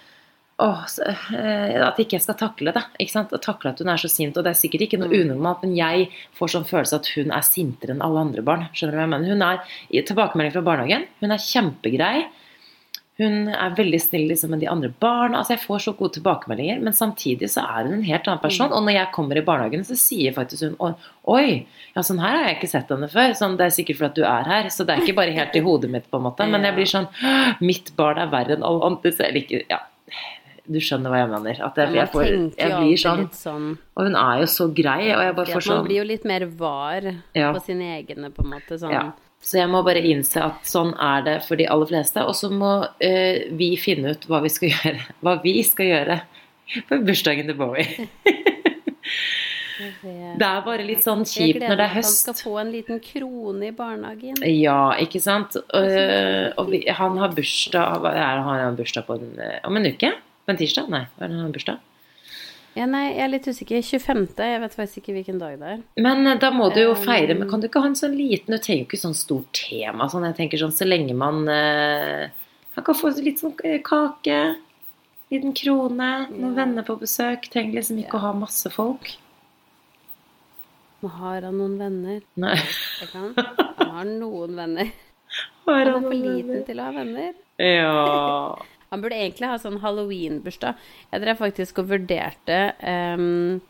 å, 0.62 0.70
eh, 1.08 1.80
at 1.82 1.98
ikke 2.02 2.20
jeg 2.20 2.26
skal 2.26 2.38
takle 2.38 2.74
det. 2.76 2.84
Ikke 3.02 3.16
sant? 3.16 3.34
Å 3.34 3.42
takle 3.42 3.72
at 3.72 3.82
hun 3.82 3.90
er 3.90 4.02
så 4.02 4.12
sint. 4.12 4.38
Og 4.38 4.46
det 4.46 4.54
er 4.54 4.60
sikkert 4.60 4.86
ikke 4.86 5.00
noe 5.02 5.22
unormalt, 5.24 5.66
men 5.66 5.74
jeg 5.78 6.12
får 6.38 6.54
sånn 6.56 6.68
følelse 6.70 7.00
at 7.02 7.10
hun 7.16 7.34
er 7.34 7.48
sintere 7.48 7.96
enn 7.96 8.06
alle 8.06 8.28
andre 8.28 8.46
barn. 8.46 8.68
Skjønner 8.76 8.94
du 8.94 9.00
hva 9.00 9.08
jeg 9.08 9.14
mener? 9.16 9.34
Hun 9.34 9.48
er 9.48 9.74
i 9.90 10.06
tilbakemelding 10.06 10.54
fra 10.54 10.66
barnehagen. 10.68 11.08
Hun 11.24 11.34
er 11.34 11.42
kjempegrei. 11.48 12.16
Hun 13.20 13.50
er 13.52 13.74
veldig 13.76 14.00
snill 14.02 14.30
liksom, 14.32 14.54
med 14.56 14.62
de 14.64 14.70
andre 14.72 14.90
barna. 15.04 15.42
Altså, 15.42 15.54
jeg 15.54 15.62
får 15.66 15.82
så 15.84 15.92
gode 16.00 16.16
tilbakemeldinger, 16.16 16.80
men 16.82 16.96
samtidig 16.96 17.50
så 17.52 17.66
er 17.68 17.86
hun 17.90 17.98
en 18.00 18.06
helt 18.08 18.28
annen 18.28 18.42
person. 18.42 18.72
Og 18.72 18.86
når 18.88 18.96
jeg 18.96 19.12
kommer 19.14 19.38
i 19.38 19.44
barnehagen, 19.46 19.84
så 19.86 19.98
sier 20.00 20.34
faktisk 20.34 20.72
hun 20.80 20.96
«Oi, 21.30 21.68
ja, 21.94 22.02
sånn 22.08 22.22
her 22.24 22.38
har 22.38 22.48
jeg 22.48 22.58
ikke 22.58 22.72
sett 22.72 22.90
henne 22.94 23.10
før. 23.12 23.36
Sånn, 23.38 23.58
det 23.60 23.68
er 23.68 23.76
sikkert 23.76 24.00
fordi 24.00 24.22
du 24.24 24.26
er 24.26 24.48
her. 24.48 24.70
Så 24.74 24.88
det 24.88 24.96
er 24.96 25.04
ikke 25.04 25.18
bare 25.20 25.36
helt 25.36 25.56
i 25.60 25.64
hodet 25.66 25.92
mitt, 25.94 26.08
på 26.10 26.18
en 26.22 26.26
måte. 26.30 26.48
Men 26.50 26.64
jeg 26.66 26.78
blir 26.80 26.90
sånn 26.90 27.10
Mitt 27.62 27.92
barn 28.00 28.18
er 28.22 28.32
verre 28.32 28.56
enn 28.58 28.64
alle 28.66 28.86
andre. 28.94 29.12
Jeg 29.12 29.36
liker 29.38 29.66
Ja. 29.70 29.84
Du 30.72 30.78
skjønner 30.80 31.12
hva 31.12 31.18
jeg 31.24 31.30
mener. 31.32 31.58
At 31.66 31.80
jeg, 31.82 31.94
jeg, 31.98 32.10
får, 32.14 32.28
jeg 32.56 32.76
blir 32.78 33.00
sånn 33.02 33.24
sånn 33.34 33.66
Og 33.98 34.06
hun 34.08 34.16
er 34.16 34.44
jo 34.44 34.48
så 34.54 34.68
grei, 34.72 35.10
og 35.12 35.24
jeg 35.26 35.36
bare 35.36 35.56
får 35.58 35.66
sånn 35.66 35.82
Man 35.82 35.88
blir 35.90 36.00
jo 36.00 36.06
litt 36.08 36.28
mer 36.30 36.46
var 36.46 37.08
på 37.34 37.64
sine 37.66 37.96
egne, 37.98 38.30
på 38.32 38.46
en 38.46 38.52
måte. 38.56 38.78
Sånn. 38.80 38.94
Så 39.42 39.58
jeg 39.58 39.70
må 39.72 39.82
bare 39.86 40.04
innse 40.06 40.42
at 40.46 40.68
sånn 40.70 40.94
er 41.02 41.24
det 41.26 41.36
for 41.48 41.58
de 41.58 41.66
aller 41.74 41.90
fleste. 41.90 42.22
Og 42.30 42.36
så 42.38 42.52
må 42.54 42.74
eh, 43.02 43.48
vi 43.58 43.74
finne 43.82 44.14
ut 44.14 44.28
hva 44.30 44.42
vi 44.46 44.52
skal 44.54 44.70
gjøre. 44.76 45.08
Hva 45.26 45.36
vi 45.42 45.56
skal 45.66 45.90
gjøre 45.90 46.22
på 46.88 47.02
bursdagen 47.04 47.50
til 47.50 47.58
Bowie. 47.60 48.08
Det 49.82 50.46
er 50.46 50.62
bare 50.66 50.86
litt 50.86 51.02
sånn 51.04 51.24
kjipt 51.26 51.64
når 51.64 51.80
det 51.80 51.86
er 51.88 51.94
høst. 51.96 52.28
Jeg 52.28 52.34
meg 52.34 52.38
til 52.38 52.38
han 52.38 52.38
skal 52.38 52.38
få 52.38 52.56
en 52.62 52.74
liten 52.74 53.00
krone 53.04 53.70
i 53.70 53.76
barnehagen. 53.76 54.42
Ja, 54.46 54.82
ikke 55.02 55.22
sant. 55.24 55.58
Eh, 55.58 56.52
og 56.62 56.70
vi, 56.72 56.84
han 57.02 57.18
har 57.22 57.34
bursdag 57.36 58.06
er 58.12 58.44
Har 58.46 58.66
han 58.68 58.78
bursdag 58.78 59.08
på 59.10 59.18
en, 59.18 59.34
eh, 59.42 59.58
om 59.68 59.78
en 59.78 59.90
uke? 59.90 60.14
På 60.46 60.54
en 60.54 60.62
tirsdag? 60.62 60.90
Nei, 60.94 61.06
han 61.20 61.40
har 61.40 61.56
bursdag? 61.56 61.82
Ja, 62.76 62.86
nei, 62.88 63.02
jeg 63.12 63.24
er 63.26 63.32
litt 63.34 63.48
usikker. 63.52 63.82
25. 63.84 64.28
Jeg 64.48 64.62
vet 64.64 64.76
faktisk 64.78 65.02
ikke 65.02 65.14
hvilken 65.18 65.40
dag 65.42 65.58
det 65.60 65.72
er. 65.74 65.80
Men 66.00 66.26
eh, 66.28 66.38
da 66.40 66.52
må 66.56 66.70
du 66.74 66.80
jo 66.82 66.94
Um, 66.96 67.02
feire 67.04 67.36
Men 67.36 67.50
kan 67.52 67.60
du 67.60 67.68
ikke 67.68 67.82
ha 67.84 67.90
en 67.92 67.98
sånn 68.00 68.16
liten 68.16 68.56
Du 68.56 68.62
trenger 68.64 68.86
jo 68.86 68.88
ikke 68.88 69.02
sånn 69.02 69.18
stort 69.18 69.52
tema. 69.60 70.08
Sånn, 70.12 70.24
jeg 70.30 70.38
tenker 70.40 70.62
sånn 70.62 70.72
så 70.76 70.88
lenge 70.88 71.14
man 71.14 71.44
Man 71.44 72.32
Han 72.78 72.84
kan 72.88 72.96
få 72.96 73.12
litt 73.20 73.42
sånn 73.44 73.56
eh, 73.68 73.82
kake, 73.84 74.38
liten 75.32 75.52
krone, 75.54 76.12
noen 76.32 76.54
Ja. 76.54 76.56
venner 76.64 76.84
på 76.88 76.96
besøk. 77.02 77.50
Trenger 77.52 77.76
liksom 77.82 78.00
ikke 78.00 78.16
å 78.16 78.24
ha 78.30 78.32
masse 78.34 78.72
folk. 78.72 79.18
Nå 81.02 81.10
har 81.18 81.42
han 81.42 81.58
noen 81.58 81.76
venner. 81.82 82.22
Nei. 82.40 82.56
Han 83.12 83.34
har 83.36 84.06
noen 84.06 84.56
venner. 84.56 84.92
Har 85.66 85.74
Han 85.74 85.88
er 85.88 85.92
han 85.92 86.04
for 86.04 86.14
liten 86.14 86.48
venner? 86.48 86.64
til 86.68 86.80
å 86.80 86.84
ha 86.88 86.92
venner. 86.92 87.34
Ja. 87.60 88.56
Han 88.92 89.02
burde 89.04 89.16
egentlig 89.16 89.48
ha 89.48 89.58
sånn 89.60 89.80
halloween-bursdag. 89.80 90.80
Jeg 91.14 91.24
drev 91.24 91.38
faktisk 91.40 91.78
og 91.80 91.88
vurderte 91.94 92.58
um, 92.84 93.62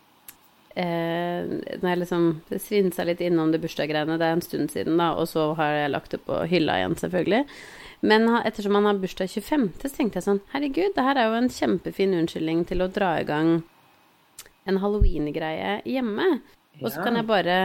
eh, 0.73 1.51
Når 1.77 1.89
jeg 1.91 1.99
liksom 2.01 2.25
svinsa 2.57 3.05
litt 3.05 3.21
innom 3.21 3.51
det 3.53 3.59
bursdagsgreiene, 3.61 4.17
det 4.17 4.25
er 4.25 4.39
en 4.39 4.41
stund 4.41 4.73
siden, 4.73 4.97
da, 4.97 5.11
og 5.13 5.29
så 5.29 5.51
har 5.59 5.75
jeg 5.77 5.93
lagt 5.93 6.15
det 6.15 6.23
på 6.25 6.41
hylla 6.49 6.79
igjen, 6.81 6.97
selvfølgelig. 7.03 7.43
Men 8.01 8.25
ettersom 8.39 8.79
han 8.79 8.89
har 8.89 8.97
bursdag 8.97 9.29
25., 9.29 9.67
så 9.83 9.93
tenkte 9.93 10.17
jeg 10.17 10.25
sånn 10.25 10.41
Herregud, 10.55 10.95
det 10.95 11.05
her 11.05 11.21
er 11.21 11.29
jo 11.29 11.37
en 11.37 11.53
kjempefin 11.53 12.17
unnskyldning 12.17 12.65
til 12.71 12.81
å 12.81 12.89
dra 12.89 13.13
i 13.21 13.27
gang 13.27 13.59
en 14.65 14.81
halloween-greie 14.81 15.83
hjemme. 15.85 16.31
Og 16.81 16.89
så 16.89 17.05
kan 17.05 17.19
jeg 17.19 17.29
bare 17.29 17.57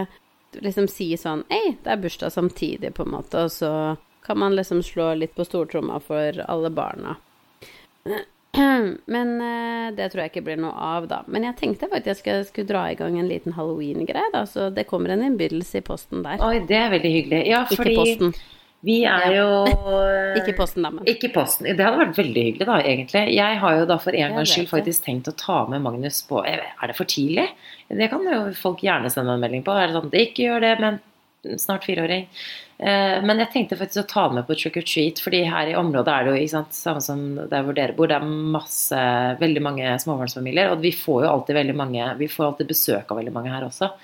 liksom 0.60 0.90
si 0.92 1.08
sånn 1.16 1.46
Hei, 1.48 1.78
det 1.84 1.88
er 1.94 2.04
bursdag 2.04 2.36
samtidig, 2.36 2.92
på 2.96 3.08
en 3.08 3.16
måte, 3.16 3.46
og 3.48 3.54
så 3.54 3.70
kan 4.26 4.44
man 4.44 4.56
liksom 4.58 4.82
slå 4.84 5.14
litt 5.16 5.32
på 5.38 5.46
stortromma 5.48 6.02
for 6.04 6.44
alle 6.44 6.68
barna. 6.74 7.16
Men 9.14 9.32
eh, 9.44 9.88
det 9.96 10.10
tror 10.12 10.22
jeg 10.24 10.32
ikke 10.32 10.44
blir 10.46 10.60
noe 10.60 10.72
av, 10.72 11.06
da. 11.10 11.22
Men 11.28 11.44
jeg 11.48 11.58
tenkte 11.60 11.88
faktisk 11.92 12.08
jeg 12.08 12.20
skulle, 12.22 12.44
skulle 12.48 12.70
dra 12.70 12.84
i 12.92 12.98
gang 12.98 13.18
en 13.20 13.28
liten 13.28 13.56
halloween-greie, 13.56 14.32
da. 14.32 14.44
Så 14.48 14.70
det 14.74 14.86
kommer 14.88 15.12
en 15.12 15.24
innbydelse 15.26 15.80
i 15.82 15.84
posten 15.86 16.24
der. 16.24 16.40
Oi, 16.44 16.60
det 16.68 16.78
er 16.78 16.92
veldig 16.94 17.12
hyggelig. 17.18 17.40
Ja, 17.50 17.64
Ikke 17.68 17.92
posten. 17.98 18.32
vi 18.86 18.96
er 19.08 19.26
jo 19.34 19.48
Ikke 20.40 20.54
posten, 20.56 20.86
da, 20.86 20.92
men. 20.94 21.08
Ikke 21.10 21.30
posten. 21.34 21.68
Det 21.68 21.84
hadde 21.84 22.00
vært 22.04 22.20
veldig 22.22 22.46
hyggelig, 22.48 22.68
da, 22.70 22.78
egentlig. 22.80 23.24
Jeg 23.36 23.60
har 23.64 23.80
jo 23.80 23.90
da 23.92 23.98
for 24.02 24.16
en 24.16 24.38
gangs 24.38 24.54
skyld 24.54 24.68
det. 24.70 24.74
faktisk 24.76 25.04
tenkt 25.10 25.28
å 25.32 25.36
ta 25.36 25.58
med 25.72 25.84
Magnus 25.84 26.22
på 26.28 26.40
Er 26.46 26.64
det 26.88 26.96
for 26.96 27.08
tidlig? 27.10 27.50
Det 27.92 28.08
kan 28.12 28.24
jo 28.24 28.40
folk 28.56 28.80
gjerne 28.86 29.12
sende 29.12 29.36
en 29.36 29.44
melding 29.44 29.66
på. 29.66 29.76
Er 29.76 29.90
det 29.90 29.98
sånn 30.00 30.16
ikke 30.16 30.48
gjør 30.48 30.64
det, 30.64 30.72
men 30.80 30.98
snart 31.60 31.86
fireåring. 31.88 32.26
Eh, 32.78 33.22
Men 33.24 33.40
jeg 33.40 33.52
tenkte 33.52 33.78
faktisk 33.80 34.04
å 34.04 34.08
ta 34.10 34.26
den 34.28 34.40
med 34.40 34.48
på 34.48 34.56
trick 34.58 34.76
or 34.76 34.86
treat, 34.86 35.20
fordi 35.24 35.44
her 35.48 35.72
i 35.72 35.76
området 35.78 36.12
er 36.12 36.24
det 36.24 36.32
jo 36.32 36.40
ikke 36.42 36.54
sant, 36.56 36.76
samme 36.76 37.04
som 37.04 37.22
der 37.48 37.62
hvor 37.64 37.76
dere 37.76 37.96
bor, 37.96 38.10
det 38.10 38.18
er 38.18 38.26
masse, 38.56 39.04
veldig 39.40 39.62
mange 39.64 39.94
småbarnsfamilier, 40.02 40.74
og 40.74 40.82
vi 40.84 40.92
får 40.92 41.24
jo 41.24 41.30
alltid 41.30 41.60
veldig 41.62 41.78
mange, 41.78 42.10
vi 42.18 42.28
får 42.28 42.50
alltid 42.50 42.74
besøk 42.74 43.10
av 43.10 43.22
veldig 43.22 43.36
mange 43.38 43.54
her 43.54 43.70
også. 43.70 43.94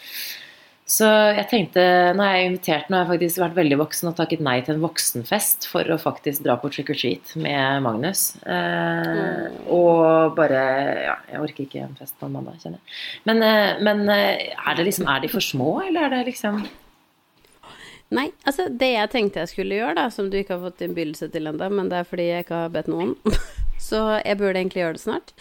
Så 0.92 1.06
jeg 1.06 1.46
tenkte, 1.49 1.82
nå 2.18 2.25
er 2.26 2.34
jeg 2.37 2.49
invitert, 2.50 2.88
nå 2.90 2.99
har 2.99 3.06
jeg 3.06 3.12
faktisk 3.12 3.40
vært 3.40 3.54
veldig 3.56 3.78
voksen 3.80 4.11
og 4.11 4.16
takket 4.18 4.42
nei 4.44 4.56
til 4.66 4.75
en 4.75 4.82
voksenfest 4.82 5.68
for 5.70 5.88
å 5.88 5.96
faktisk 6.00 6.42
dra 6.44 6.56
på 6.61 6.68
trick 6.75 6.90
or 6.92 6.99
treat 6.99 7.32
med 7.38 7.84
Magnus. 7.87 8.25
Eh, 8.42 9.46
og 9.72 10.34
bare, 10.37 10.64
ja, 11.06 11.16
jeg 11.30 11.44
orker 11.46 11.64
ikke 11.64 11.87
en 11.87 11.96
fest 11.96 12.18
på 12.18 12.28
en 12.28 12.34
mandag, 12.34 12.58
kjenner 12.61 12.80
jeg. 12.80 12.99
Men, 13.30 13.42
eh, 13.46 13.80
men 13.88 14.04
eh, 14.12 14.50
er 14.58 14.76
det 14.76 14.88
liksom, 14.90 15.08
er 15.08 15.22
de 15.22 15.32
for 15.32 15.44
små, 15.52 15.78
eller 15.87 16.08
er 16.08 16.16
det 16.18 16.32
liksom... 16.32 16.61
Nei, 18.12 18.26
altså 18.45 18.69
det 18.69 18.90
jeg 18.92 19.11
tenkte 19.12 19.40
jeg 19.42 19.52
skulle 19.52 19.78
gjøre, 19.78 19.97
da, 19.97 20.07
som 20.12 20.28
du 20.31 20.37
ikke 20.38 20.59
har 20.59 20.64
fått 20.66 20.85
innbydelse 20.85 21.31
til 21.33 21.49
ennå, 21.49 21.69
men 21.73 21.88
det 21.88 22.02
er 22.02 22.09
fordi 22.09 22.28
jeg 22.28 22.45
ikke 22.47 22.62
har 22.66 22.73
bedt 22.75 22.90
noen, 22.92 23.14
så 23.88 24.02
jeg 24.21 24.38
burde 24.40 24.61
egentlig 24.61 24.83
gjøre 24.83 24.99
det 24.99 25.04
snart. 25.04 25.35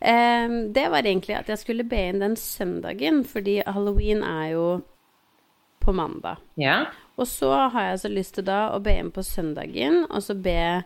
Eh, 0.00 0.56
det 0.76 0.86
var 0.92 1.04
egentlig 1.04 1.38
at 1.38 1.48
jeg 1.52 1.62
skulle 1.62 1.88
be 1.88 2.02
inn 2.10 2.20
den 2.20 2.36
søndagen, 2.40 3.22
fordi 3.28 3.60
halloween 3.66 4.24
er 4.26 4.46
jo 4.54 4.66
på 5.80 5.94
mandag. 5.96 6.42
Ja, 6.60 6.82
Og 7.20 7.26
så 7.28 7.50
har 7.72 7.90
jeg 7.90 8.00
så 8.00 8.08
lyst 8.08 8.34
til 8.36 8.44
da 8.48 8.70
å 8.72 8.80
be 8.84 8.94
inn 8.96 9.10
på 9.12 9.24
søndagen, 9.24 10.06
og 10.08 10.22
så 10.24 10.36
be 10.36 10.82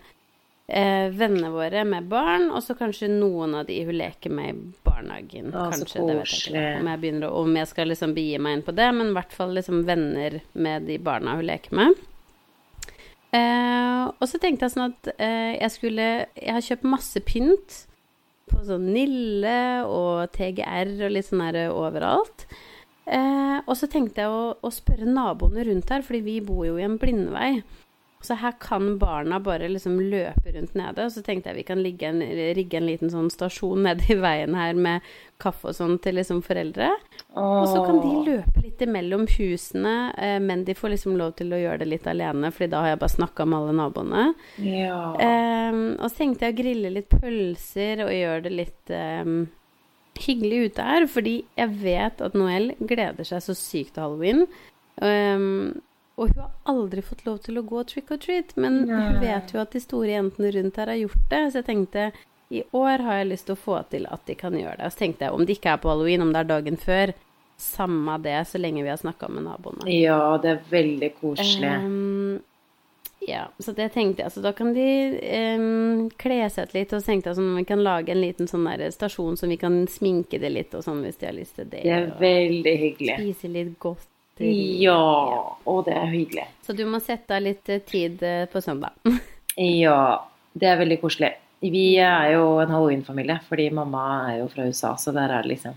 eh, 0.67 1.11
vennene 1.13 1.51
våre 1.53 1.85
med 1.85 2.09
barn, 2.11 2.49
og 2.51 2.63
så 2.65 2.77
kanskje 2.79 3.11
noen 3.13 3.55
av 3.59 3.69
de 3.69 3.81
hun 3.85 3.97
leker 3.99 4.33
med 4.33 4.51
i 4.51 4.83
barnehagen. 4.87 5.53
Å, 5.53 5.69
kanskje, 5.75 6.07
det 6.07 6.19
vet 6.21 6.33
jeg 6.33 6.43
ikke. 6.55 6.65
Om 6.81 6.91
jeg, 6.91 7.03
begynner 7.05 7.39
om 7.43 7.61
jeg 7.61 7.71
skal 7.71 7.91
liksom 7.93 8.17
begi 8.17 8.41
meg 8.43 8.59
inn 8.59 8.67
på 8.67 8.77
det, 8.77 8.91
men 8.97 9.13
i 9.13 9.17
hvert 9.19 9.37
fall 9.37 9.55
liksom 9.57 9.85
venner 9.89 10.41
med 10.53 10.89
de 10.91 10.99
barna 11.03 11.39
hun 11.39 11.49
leker 11.49 11.79
med. 11.81 12.05
Eh, 13.35 14.05
og 14.15 14.29
så 14.31 14.39
tenkte 14.39 14.69
jeg 14.69 14.77
sånn 14.77 14.93
at 14.93 15.09
eh, 15.17 15.57
jeg 15.57 15.71
skulle 15.75 16.05
Jeg 16.39 16.53
har 16.55 16.63
kjøpt 16.63 16.85
masse 16.87 17.19
pynt 17.27 17.81
på 18.47 18.61
sånn 18.63 18.85
Nille 18.95 19.57
og 19.89 20.29
TGR 20.37 20.93
og 21.01 21.15
litt 21.17 21.27
sånn 21.27 21.43
her 21.43 21.59
overalt. 21.73 22.45
Eh, 23.05 23.59
og 23.65 23.75
så 23.77 23.89
tenkte 23.91 24.23
jeg 24.23 24.33
å, 24.33 24.53
å 24.61 24.71
spørre 24.73 25.09
naboene 25.09 25.65
rundt 25.67 25.91
her, 25.93 26.05
fordi 26.05 26.21
vi 26.25 26.37
bor 26.45 26.63
jo 26.69 26.77
i 26.79 26.85
en 26.87 26.99
blindvei. 27.01 27.51
Så 28.25 28.39
her 28.41 28.55
kan 28.61 28.95
barna 28.99 29.39
bare 29.45 29.69
liksom 29.69 29.99
løpe 30.01 30.55
rundt 30.55 30.75
nede. 30.79 31.05
Og 31.05 31.13
så 31.13 31.23
tenkte 31.25 31.51
jeg 31.51 31.61
vi 31.61 31.67
kan 31.69 31.85
en, 31.85 32.23
rigge 32.57 32.79
en 32.81 32.89
liten 32.89 33.13
sånn 33.13 33.31
stasjon 33.33 33.85
nede 33.85 34.07
i 34.13 34.19
veien 34.21 34.57
her 34.57 34.77
med 34.77 35.05
kaffe 35.43 35.73
og 35.73 35.77
sånn 35.77 35.99
til 36.03 36.17
liksom 36.19 36.41
foreldre. 36.47 36.89
Og 37.37 37.67
så 37.69 37.83
kan 37.85 37.99
de 38.01 38.13
løpe 38.31 38.63
litt 38.65 38.85
imellom 38.85 39.27
husene, 39.35 39.97
eh, 40.17 40.39
men 40.41 40.65
de 40.65 40.77
får 40.79 40.95
liksom 40.95 41.19
lov 41.21 41.35
til 41.39 41.53
å 41.53 41.61
gjøre 41.61 41.83
det 41.83 41.91
litt 41.91 42.07
alene, 42.09 42.53
fordi 42.55 42.71
da 42.73 42.85
har 42.85 42.95
jeg 42.95 43.03
bare 43.03 43.17
snakka 43.17 43.49
med 43.49 43.59
alle 43.61 43.77
naboene. 43.83 44.25
ja. 44.63 45.03
Eh, 45.21 45.53
og 45.75 46.07
så 46.09 46.17
tenkte 46.17 46.47
jeg 46.47 46.55
å 46.55 46.61
grille 46.63 46.91
litt 46.95 47.11
pølser 47.11 48.05
og 48.05 48.13
gjøre 48.15 48.45
det 48.47 48.53
litt 48.55 48.93
eh, 48.95 49.33
hyggelig 50.23 50.69
ute 50.69 50.87
her, 50.87 51.07
fordi 51.11 51.35
jeg 51.59 51.81
vet 51.83 52.23
at 52.25 52.37
Noel 52.39 52.73
gleder 52.79 53.27
seg 53.27 53.43
så 53.45 53.57
sykt 53.59 53.97
til 53.97 54.07
halloween. 54.07 54.47
Ehm, 55.03 55.81
og 56.15 56.31
hun 56.31 56.45
har 56.45 56.53
aldri 56.71 57.03
fått 57.03 57.25
lov 57.27 57.41
til 57.43 57.59
å 57.59 57.65
gå 57.67 57.83
trick 57.91 58.13
or 58.15 58.21
treat, 58.23 58.55
men 58.57 58.85
hun 58.87 59.19
vet 59.23 59.51
jo 59.51 59.61
at 59.63 59.75
de 59.75 59.83
store 59.83 60.13
jentene 60.13 60.53
rundt 60.55 60.79
her 60.79 60.93
har 60.93 61.01
gjort 61.01 61.29
det, 61.33 61.43
så 61.51 61.61
jeg 61.61 61.69
tenkte 61.71 62.09
i 62.55 62.63
år 62.77 63.03
har 63.03 63.21
jeg 63.21 63.31
lyst 63.33 63.49
til 63.49 63.57
å 63.57 63.63
få 63.65 63.81
til 63.91 64.07
at 64.07 64.23
de 64.29 64.37
kan 64.39 64.55
gjøre 64.55 64.79
det. 64.79 64.87
Og 64.87 64.95
så 64.95 65.03
tenkte 65.03 65.27
jeg 65.27 65.35
om 65.35 65.47
det 65.47 65.57
ikke 65.57 65.75
er 65.75 65.83
på 65.83 65.91
halloween, 65.91 66.23
om 66.23 66.31
det 66.35 66.45
er 66.45 66.51
dagen 66.53 66.79
før, 66.79 67.15
samme 67.59 68.19
det, 68.23 68.37
så 68.51 68.61
lenge 68.61 68.85
vi 68.85 68.93
har 68.93 69.01
snakka 69.01 69.31
med 69.33 69.47
naboene. 69.49 69.87
ja, 69.91 70.37
det 70.43 70.53
er 70.53 70.65
veldig 70.71 71.11
koselig. 71.19 71.73
Um, 71.83 72.43
ja, 73.27 73.49
så 73.59 73.73
det 73.73 73.89
tenkte 73.95 74.23
jeg. 74.23 74.33
Så 74.35 74.43
da 74.45 74.53
kan 74.55 74.75
de 74.77 74.89
um, 75.59 76.09
kle 76.21 76.43
seg 76.53 76.69
ut 76.69 76.75
litt, 76.77 76.93
og 76.93 77.03
så 77.03 77.11
tenkte 77.11 77.33
jeg 77.33 77.41
sånn 77.41 77.55
vi 77.59 77.67
kan 77.69 77.83
lage 77.83 78.15
en 78.15 78.21
liten 78.23 78.51
sånn 78.51 78.67
der 78.69 78.91
stasjon 78.95 79.39
som 79.41 79.51
vi 79.51 79.59
kan 79.59 79.85
sminke 79.91 80.39
det 80.43 80.53
litt, 80.53 80.75
og 80.77 80.85
sånn 80.87 81.03
hvis 81.07 81.19
de 81.23 81.31
har 81.31 81.39
lyst 81.39 81.59
til 81.59 81.71
det. 81.71 81.83
Det 81.87 81.95
er 81.95 82.11
veldig 82.21 82.77
hyggelig. 82.87 83.17
spise 83.23 83.55
litt 83.55 83.79
godt. 83.83 84.11
Ja, 84.41 84.97
og 85.67 85.85
det 85.87 85.95
er 85.95 86.11
hyggelig. 86.11 86.47
Så 86.67 86.75
du 86.77 86.85
må 86.91 86.99
sette 87.05 87.37
av 87.37 87.43
litt 87.45 87.69
eh, 87.71 87.79
tid 87.87 88.23
eh, 88.23 88.45
på 88.51 88.61
søndag. 88.65 88.91
Ja, 89.55 90.25
det 90.59 90.67
er 90.67 90.81
veldig 90.81 90.97
koselig. 90.99 91.29
Vi 91.63 91.95
er 92.03 92.33
jo 92.35 92.57
en 92.59 92.73
halloween-familie, 92.75 93.37
fordi 93.47 93.69
mamma 93.71 94.03
er 94.33 94.41
jo 94.41 94.49
fra 94.51 94.65
USA, 94.67 94.97
så 94.99 95.13
der 95.15 95.31
er 95.31 95.45
det 95.47 95.53
liksom 95.53 95.77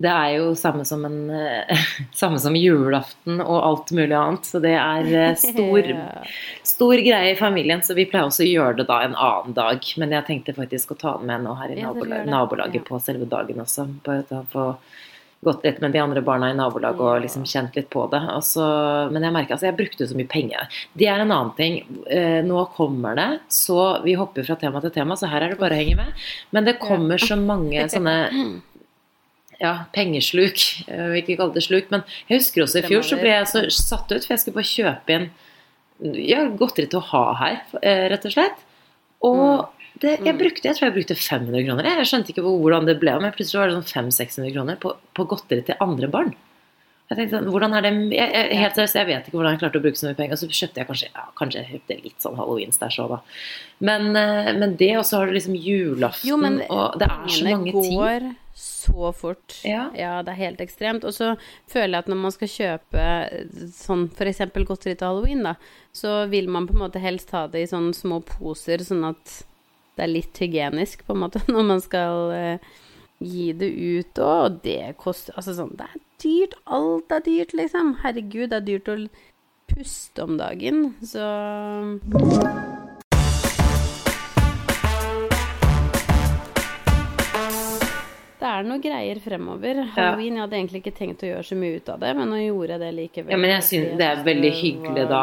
Det 0.00 0.08
er 0.08 0.30
jo 0.38 0.54
samme 0.56 0.86
som 0.88 1.04
en 1.04 1.18
eh, 1.36 1.82
Samme 2.22 2.40
som 2.40 2.56
julaften 2.56 3.42
og 3.44 3.58
alt 3.68 3.92
mulig 3.92 4.16
annet. 4.16 4.48
Så 4.48 4.62
det 4.64 4.72
er 4.80 5.36
stor, 5.36 5.92
stor 6.72 7.04
greie 7.04 7.34
i 7.34 7.38
familien, 7.38 7.84
så 7.84 7.92
vi 7.94 8.08
pleier 8.08 8.30
også 8.30 8.46
å 8.46 8.48
gjøre 8.48 8.78
det 8.80 8.88
da 8.88 9.02
en 9.04 9.14
annen 9.14 9.52
dag. 9.60 9.84
Men 10.00 10.16
jeg 10.16 10.26
tenkte 10.30 10.56
faktisk 10.56 10.96
å 10.96 10.98
ta 11.04 11.12
den 11.20 11.28
med 11.28 11.44
nå 11.44 11.52
her 11.60 11.68
i 11.76 11.82
Ja, 11.82 11.92
dere 11.92 12.00
nabola- 12.00 12.16
gjør 12.16 12.24
det. 12.24 12.32
nabolaget 12.38 12.88
på 12.88 13.02
selve 13.04 13.28
dagen 13.28 13.60
også. 13.62 13.84
Bare 14.08 14.24
å 14.40 14.46
få 14.56 14.66
gått 15.42 15.64
litt 15.66 15.80
med 15.82 15.90
de 15.94 15.98
andre 15.98 16.22
barna 16.22 16.52
i 16.52 16.56
nabolaget 16.56 17.02
og 17.02 17.22
liksom 17.24 17.44
kjent 17.48 17.74
litt 17.74 17.88
på 17.90 18.04
det. 18.12 18.20
Altså, 18.30 18.64
men 19.10 19.24
jeg 19.26 19.34
merker 19.34 19.56
altså, 19.56 19.68
jeg 19.68 19.78
brukte 19.80 20.06
så 20.06 20.18
mye 20.18 20.30
penger. 20.30 20.82
Det 20.98 21.08
er 21.10 21.22
en 21.22 21.34
annen 21.34 21.54
ting. 21.58 21.80
Eh, 22.06 22.40
nå 22.46 22.62
kommer 22.76 23.18
det, 23.18 23.28
så 23.50 23.78
vi 24.06 24.14
hopper 24.18 24.46
fra 24.46 24.58
tema 24.60 24.82
til 24.84 24.94
tema, 24.94 25.18
så 25.18 25.30
her 25.32 25.42
er 25.42 25.54
det 25.54 25.62
bare 25.62 25.74
å 25.74 25.82
henge 25.82 25.98
med. 25.98 26.26
Men 26.54 26.68
det 26.68 26.78
kommer 26.82 27.22
så 27.22 27.38
mange 27.40 27.88
sånne 27.90 28.16
ja, 29.58 29.74
pengesluk. 29.94 30.62
Jeg 30.86 31.10
vil 31.10 31.22
ikke 31.24 31.38
kalle 31.42 31.58
det 31.58 31.66
sluk, 31.66 31.90
men 31.90 32.06
jeg 32.28 32.38
husker 32.38 32.66
også 32.66 32.82
i 32.82 32.86
fjor 32.86 33.06
så 33.06 33.18
ble 33.18 33.34
jeg 33.34 33.50
så 33.50 33.66
satt 33.74 34.14
ut, 34.14 34.22
for 34.22 34.36
jeg 34.36 34.44
skulle 34.44 34.60
bare 34.60 34.72
kjøpe 34.72 35.18
inn 35.18 35.30
ja, 36.22 36.46
godteri 36.58 36.88
til 36.90 37.02
å 37.02 37.08
ha 37.12 37.26
her, 37.42 37.62
eh, 37.82 38.06
rett 38.14 38.30
og 38.30 38.34
slett. 38.34 38.66
Og 39.26 39.81
det, 40.02 40.16
jeg, 40.26 40.34
brukte, 40.38 40.66
jeg 40.66 40.78
tror 40.78 40.88
jeg 40.88 40.96
brukte 40.96 41.18
500 41.18 41.66
kroner. 41.66 41.90
Jeg 42.00 42.08
skjønte 42.10 42.32
ikke 42.34 42.46
hvordan 42.46 42.88
det 42.88 42.96
ble, 43.02 43.12
men 43.22 43.34
plutselig 43.34 43.60
var 43.60 43.70
det 43.70 43.76
sånn 43.80 44.08
500-600 44.10 44.54
kroner 44.56 44.80
på, 44.82 44.96
på 45.14 45.26
godteri 45.30 45.62
til 45.68 45.78
andre 45.84 46.10
barn. 46.10 46.32
Jeg 47.12 47.18
tenkte 47.18 47.36
sånn, 47.36 47.48
hvordan 47.52 47.74
er 47.76 47.84
det 47.84 47.90
jeg, 48.16 48.28
jeg, 48.32 48.58
Helt 48.62 48.78
seriøst, 48.78 48.96
jeg 48.96 49.08
vet 49.10 49.26
ikke 49.28 49.36
hvordan 49.36 49.52
jeg 49.52 49.60
klarte 49.60 49.80
å 49.80 49.84
bruke 49.84 50.00
så 50.00 50.06
mye 50.08 50.16
penger. 50.16 50.38
Så 50.40 50.48
kjøpte 50.48 50.80
jeg 50.80 50.88
kanskje 50.88 51.08
ja, 51.10 51.24
kanskje 51.38 51.60
jeg 51.60 51.74
kjøpte 51.74 51.96
litt 52.06 52.24
sånn 52.24 52.38
halloween-stæsj 52.40 53.00
òg, 53.04 53.12
da. 53.12 53.18
Men, 53.90 54.08
eh, 54.16 54.52
men 54.56 54.76
det, 54.80 54.94
og 54.96 55.04
så 55.08 55.20
har 55.20 55.28
du 55.28 55.36
liksom 55.36 55.58
julaften, 55.60 56.30
Jo, 56.30 56.38
men 56.40 56.62
og 56.72 56.96
det 57.02 57.10
er 57.10 57.34
så 57.36 57.50
mange 57.50 57.74
ting. 57.76 57.98
går 58.00 58.30
så 58.56 59.12
fort. 59.16 59.58
Ja. 59.64 59.90
det 59.92 60.32
er 60.32 60.40
helt 60.40 60.64
ekstremt. 60.64 61.04
Og 61.08 61.14
så 61.16 61.34
føler 61.70 61.98
jeg 61.98 62.04
at 62.06 62.10
når 62.10 62.20
man 62.24 62.34
skal 62.34 62.52
kjøpe 62.54 63.04
eh, 63.04 63.62
sånn 63.76 64.08
f.eks. 64.08 64.44
godteri 64.64 64.96
til 64.96 65.08
halloween, 65.08 65.44
da, 65.46 65.56
så 65.92 66.22
vil 66.32 66.48
man 66.52 66.68
på 66.68 66.78
en 66.78 66.84
måte 66.86 67.02
helst 67.02 67.32
ha 67.36 67.44
det 67.52 67.66
i 67.66 67.70
sånne 67.70 67.92
små 67.96 68.22
poser, 68.24 68.84
sånn 68.88 69.04
at 69.12 69.42
det 69.96 70.06
er 70.06 70.12
litt 70.12 70.38
hygienisk, 70.40 71.04
på 71.06 71.16
en 71.16 71.22
måte, 71.24 71.42
når 71.52 71.68
man 71.68 71.82
skal 71.84 72.32
uh, 72.32 72.72
gi 73.22 73.50
det 73.56 73.70
ut. 73.72 74.22
Og 74.24 74.62
det 74.64 74.94
koster 75.00 75.36
Altså 75.38 75.56
sånn 75.58 75.74
Det 75.78 75.88
er 75.88 76.00
dyrt. 76.24 76.56
Alt 76.64 77.12
er 77.12 77.26
dyrt, 77.26 77.56
liksom. 77.58 77.96
Herregud, 78.04 78.50
det 78.52 78.60
er 78.60 78.68
dyrt 78.70 78.92
å 78.92 78.96
puste 79.72 80.24
om 80.24 80.38
dagen. 80.40 80.92
Så 81.04 81.26
er 88.52 88.68
noe 88.68 88.80
greier 88.82 89.20
fremover. 89.22 89.82
Halloween, 89.96 90.38
jeg 90.38 90.44
hadde 90.44 90.58
egentlig 90.58 90.82
ikke 90.82 90.94
tenkt 90.96 91.24
å 91.24 91.30
gjøre 91.30 91.44
så 91.48 91.58
mye 91.58 91.80
ut 91.80 91.92
av 91.92 92.00
det, 92.02 92.12
men 92.18 92.32
nå 92.32 92.40
gjorde 92.42 92.76
jeg 92.76 92.82
det 92.84 92.90
likevel. 92.98 93.34
Ja, 93.34 93.40
men 93.44 93.54
jeg 93.54 93.66
synes 93.68 93.98
det 94.00 94.08
er 94.08 94.24
veldig 94.28 94.52
hyggelig 94.60 95.06
da. 95.10 95.22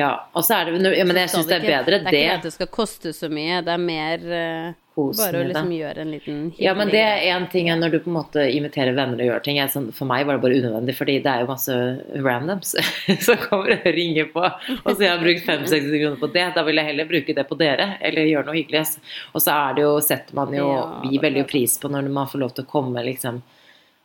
Ja, 0.00 0.10
og 0.32 0.46
så 0.46 0.60
er 0.60 0.70
det 0.70 0.96
ja, 0.96 1.06
Men 1.06 1.20
jeg 1.22 1.32
synes 1.32 1.46
syns 1.46 1.52
det 1.52 1.56
er 1.60 1.66
bedre 1.66 2.00
Det 2.00 2.10
Det 2.10 2.12
er 2.12 2.16
ikke 2.16 2.16
det 2.16 2.34
at 2.38 2.48
det 2.48 2.52
skal 2.56 2.72
koste 2.78 3.12
så 3.16 3.30
mye, 3.32 3.62
det 3.66 3.72
er 3.74 3.82
mer 3.82 4.26
eh, 4.40 4.74
kosen 4.96 5.20
Bare 5.20 5.42
å 5.42 5.46
liksom 5.50 5.72
gjøre 5.76 6.02
en 6.02 6.12
liten 6.14 6.38
hyggelig 6.48 6.64
Ja, 6.64 6.74
men 6.78 6.90
det 6.92 7.02
er 7.04 7.24
én 7.34 7.46
ting 7.52 7.68
når 7.68 7.94
du 7.94 7.98
på 8.04 8.10
en 8.10 8.16
måte 8.16 8.44
inviterer 8.48 8.96
venner 8.96 9.20
og 9.20 9.30
gjør 9.30 9.44
ting. 9.44 9.58
Jeg, 9.60 9.72
sånn, 9.74 9.90
for 9.96 10.08
meg 10.08 10.24
var 10.28 10.38
det 10.38 10.44
bare 10.46 10.60
unødvendig, 10.60 10.96
fordi 10.96 11.18
det 11.24 11.32
er 11.32 11.44
jo 11.44 11.50
masse 11.50 11.76
randoms 12.24 12.72
som 13.26 13.42
kommer 13.44 13.76
og 13.76 13.90
ringer 13.98 14.30
på. 14.32 14.44
Og 14.78 14.88
så 14.92 14.96
jeg 15.04 15.12
har 15.12 15.22
brukt 15.22 15.44
5-60 15.46 15.98
kroner 16.00 16.22
på 16.22 16.30
det. 16.36 16.46
Da 16.56 16.64
vil 16.66 16.80
jeg 16.80 16.90
heller 16.92 17.10
bruke 17.10 17.36
det 17.36 17.46
på 17.50 17.60
dere, 17.60 17.90
eller 18.00 18.30
gjøre 18.30 18.48
noe 18.48 18.56
hyggelig. 18.56 18.86
Og 19.34 19.44
så 19.44 19.52
er 19.56 19.76
det 19.76 19.84
jo, 19.86 19.92
setter 20.04 20.38
man 20.38 20.56
jo 20.56 20.70
Ja, 20.70 20.86
Vi 21.04 21.20
veldig 21.22 21.44
pris 21.50 21.76
på 21.82 21.92
når 21.92 22.08
man 22.12 22.30
får 22.30 22.42
lov 22.42 22.56
til 22.56 22.66
å 22.66 22.70
komme, 22.70 23.04
liksom. 23.06 23.42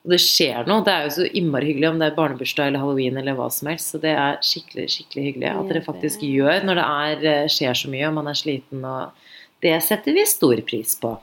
Og 0.01 0.13
det 0.15 0.17
skjer 0.23 0.65
noe. 0.65 0.81
Det 0.85 0.93
er 0.93 1.03
jo 1.05 1.13
så 1.13 1.25
innmari 1.37 1.67
hyggelig 1.69 1.91
om 1.91 1.99
det 2.01 2.07
er 2.09 2.15
barnebursdag 2.17 2.71
eller 2.71 2.81
halloween 2.81 3.19
eller 3.21 3.37
hva 3.37 3.47
som 3.53 3.69
helst. 3.69 3.93
Så 3.93 4.01
det 4.01 4.15
er 4.17 4.39
skikkelig, 4.45 4.87
skikkelig 4.95 5.25
hyggelig 5.27 5.51
at 5.51 5.67
dere 5.69 5.81
det 5.81 5.85
faktisk 5.85 6.23
gjør 6.25 6.65
når 6.65 6.79
det 6.79 6.87
er, 6.87 7.27
eh, 7.31 7.51
skjer 7.53 7.77
så 7.77 7.91
mye 7.93 8.07
og 8.09 8.15
man 8.17 8.31
er 8.31 8.39
sliten 8.39 8.87
og 8.87 9.27
Det 9.61 9.75
setter 9.85 10.15
vi 10.17 10.25
stor 10.25 10.61
pris 10.65 10.95
på. 10.99 11.15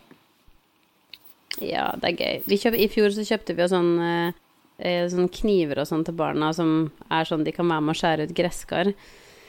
Ja, 1.64 1.90
det 1.99 2.12
er 2.12 2.18
gøy. 2.18 2.42
Vi 2.47 2.59
kjøp, 2.62 2.76
I 2.78 2.90
fjor 2.92 3.14
så 3.14 3.25
kjøpte 3.26 3.57
vi 3.57 3.64
jo 3.64 3.71
sånn, 3.73 3.95
eh, 4.04 4.37
eh, 4.78 5.07
sånn 5.11 5.30
kniver 5.35 5.80
og 5.83 5.88
sånn 5.90 6.04
til 6.07 6.14
barna 6.18 6.52
som 6.54 6.92
er 7.11 7.26
sånn 7.26 7.42
de 7.47 7.54
kan 7.57 7.66
være 7.66 7.87
med 7.87 7.97
å 7.97 7.99
skjære 7.99 8.28
ut 8.28 8.37
gresskar. 8.38 8.92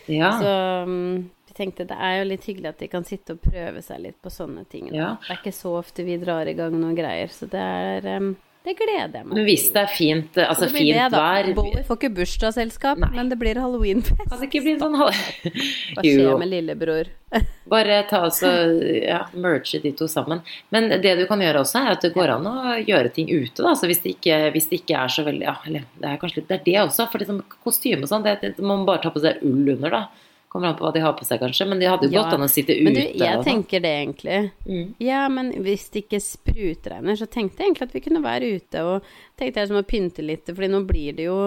Ja. 0.09 0.31
Så 0.41 0.53
mm, 0.89 1.29
vi 1.49 1.57
tenkte 1.57 1.85
det 1.89 1.97
er 2.01 2.17
jo 2.17 2.29
litt 2.31 2.49
hyggelig 2.49 2.71
at 2.71 2.81
de 2.81 2.89
kan 2.89 3.05
sitte 3.05 3.35
og 3.35 3.43
prøve 3.45 3.83
seg 3.85 4.01
litt 4.07 4.17
på 4.23 4.33
sånne 4.33 4.65
ting. 4.71 4.89
Ja. 4.89 5.15
Det 5.21 5.35
er 5.35 5.41
ikke 5.43 5.57
så 5.59 5.75
ofte 5.83 6.05
vi 6.07 6.17
drar 6.21 6.49
i 6.49 6.57
gang 6.57 6.73
noen 6.73 6.97
greier, 6.97 7.29
så 7.33 7.49
det 7.51 7.61
er 7.61 8.09
em, 8.17 8.31
Det 8.67 8.73
gleder 8.75 9.13
jeg 9.15 9.23
meg 9.23 9.37
Men 9.37 9.45
hvis 9.47 9.69
det 9.71 9.79
er 9.81 9.91
fint, 9.91 10.37
altså 10.43 10.67
det 10.67 10.73
fint 10.73 10.89
det, 10.91 11.03
da. 11.13 11.19
vær 11.23 11.47
Bowie 11.55 11.83
får 11.87 11.99
ikke 12.01 12.09
bursdagsselskap, 12.17 12.99
men 13.15 13.31
det 13.31 13.37
blir 13.39 13.55
halloweenfest. 13.55 14.19
Kan 14.27 14.41
det 14.41 14.49
ikke 14.49 14.61
bli 14.65 14.73
sånn. 14.81 14.97
Hva 14.99 16.03
skjer 16.03 16.41
med 16.41 16.51
lillebror? 16.51 17.11
bare 17.73 18.01
ta 18.09 18.23
altså, 18.27 18.51
ja, 18.99 19.21
merge 19.31 19.79
de 19.79 19.93
to 19.95 20.09
sammen. 20.11 20.43
Men 20.75 20.89
det 20.91 21.15
du 21.21 21.25
kan 21.29 21.39
gjøre 21.39 21.63
også, 21.63 21.85
er 21.85 21.95
at 21.95 22.03
det 22.03 22.11
går 22.17 22.35
an 22.35 22.49
å 22.51 22.77
gjøre 22.83 23.13
ting 23.15 23.31
ute. 23.31 23.63
da, 23.63 23.71
så 23.79 23.87
Hvis 23.87 24.03
det 24.03 24.17
ikke, 24.17 24.41
hvis 24.55 24.67
det 24.71 24.81
ikke 24.83 25.05
er 25.05 25.13
så 25.15 25.23
veldig 25.27 25.47
ja, 25.47 25.55
eller 25.69 25.87
Det 25.95 26.11
er 26.11 26.19
kanskje 26.19 26.41
litt, 26.41 26.49
det 26.51 26.59
er 26.59 26.65
det 26.67 26.79
også. 26.83 27.07
For 27.13 27.23
liksom, 27.23 27.43
kostyme 27.63 28.03
og 28.03 28.11
sånn, 28.11 28.27
det, 28.27 28.39
det 28.43 28.57
må 28.59 28.73
man 28.75 28.89
bare 28.89 29.05
ta 29.05 29.13
på 29.15 29.23
seg 29.23 29.39
ull 29.47 29.77
under, 29.77 30.01
da. 30.01 30.27
Kommer 30.49 30.71
an 30.71 30.77
på 30.79 30.85
hva 30.87 30.93
de 30.95 31.01
har 31.03 31.13
på 31.13 31.25
seg, 31.27 31.41
kanskje. 31.43 31.67
Men 31.69 31.81
de 31.81 31.89
hadde 31.89 32.07
jo 32.07 32.15
Ja, 32.15 32.23
gått 32.25 32.37
an 32.39 32.45
å 32.47 32.49
sitte 32.49 32.73
ute. 32.73 32.83
Men 32.87 32.95
du, 32.97 33.01
jeg 33.05 33.35
sånn. 33.37 33.45
tenker 33.45 33.83
det 33.85 33.91
egentlig. 34.01 34.37
Mm. 34.65 34.85
Ja, 35.05 35.23
men 35.29 35.51
hvis 35.61 35.89
det 35.93 36.07
ikke 36.07 36.21
sprutregner, 36.25 37.19
så 37.19 37.27
tenkte 37.29 37.61
jeg 37.61 37.69
egentlig 37.69 37.89
at 37.89 37.97
vi 37.99 38.05
kunne 38.07 38.23
være 38.25 38.53
ute 38.57 38.85
og 38.87 39.11
tenkte 39.37 39.61
jeg 39.61 39.69
som 39.69 39.77
å 39.81 39.85
pynte 39.85 40.25
litt, 40.25 40.49
fordi 40.49 40.71
nå 40.73 40.81
blir 40.89 41.19
det 41.19 41.29
jo 41.29 41.37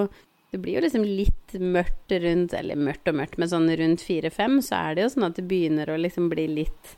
det 0.52 0.60
blir 0.60 0.76
jo 0.76 0.82
liksom 0.84 1.04
litt 1.08 1.54
mørkt 1.56 2.12
rundt, 2.12 2.52
eller 2.52 2.76
mørkt 2.76 3.08
og 3.08 3.14
mørkt, 3.16 3.38
men 3.40 3.48
sånn 3.48 3.70
rundt 3.80 4.02
fire-fem, 4.04 4.58
så 4.60 4.82
er 4.90 4.94
det 4.98 5.06
jo 5.06 5.12
sånn 5.14 5.24
at 5.30 5.38
det 5.38 5.46
begynner 5.48 5.88
å 5.88 5.96
liksom 5.96 6.26
bli 6.28 6.44
litt 6.60 6.90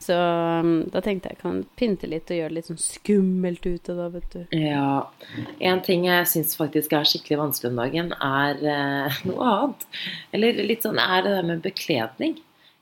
Så 0.00 0.16
um, 0.16 0.70
da 0.88 1.02
tenkte 1.04 1.28
jeg 1.28 1.40
kan 1.42 1.58
pynte 1.76 2.08
litt 2.08 2.30
og 2.32 2.38
gjøre 2.38 2.52
det 2.54 2.56
litt 2.56 2.68
sånn 2.70 2.80
skummelt 2.80 3.66
ute 3.68 3.96
da, 3.98 4.06
vet 4.12 4.32
du. 4.32 4.44
Ja. 4.56 4.92
En 5.60 5.82
ting 5.84 6.06
jeg 6.08 6.28
syns 6.30 6.56
faktisk 6.56 6.94
er 6.96 7.08
skikkelig 7.08 7.36
vanskelig 7.42 7.72
om 7.74 7.80
dagen, 7.82 8.14
er 8.16 8.62
eh, 8.64 9.18
noe 9.28 9.50
annet. 9.50 9.84
Eller 10.36 10.62
litt 10.64 10.86
sånn 10.86 11.00
er 11.02 11.26
det 11.26 11.34
der 11.36 11.50
med 11.50 11.60
bekledning. 11.66 12.38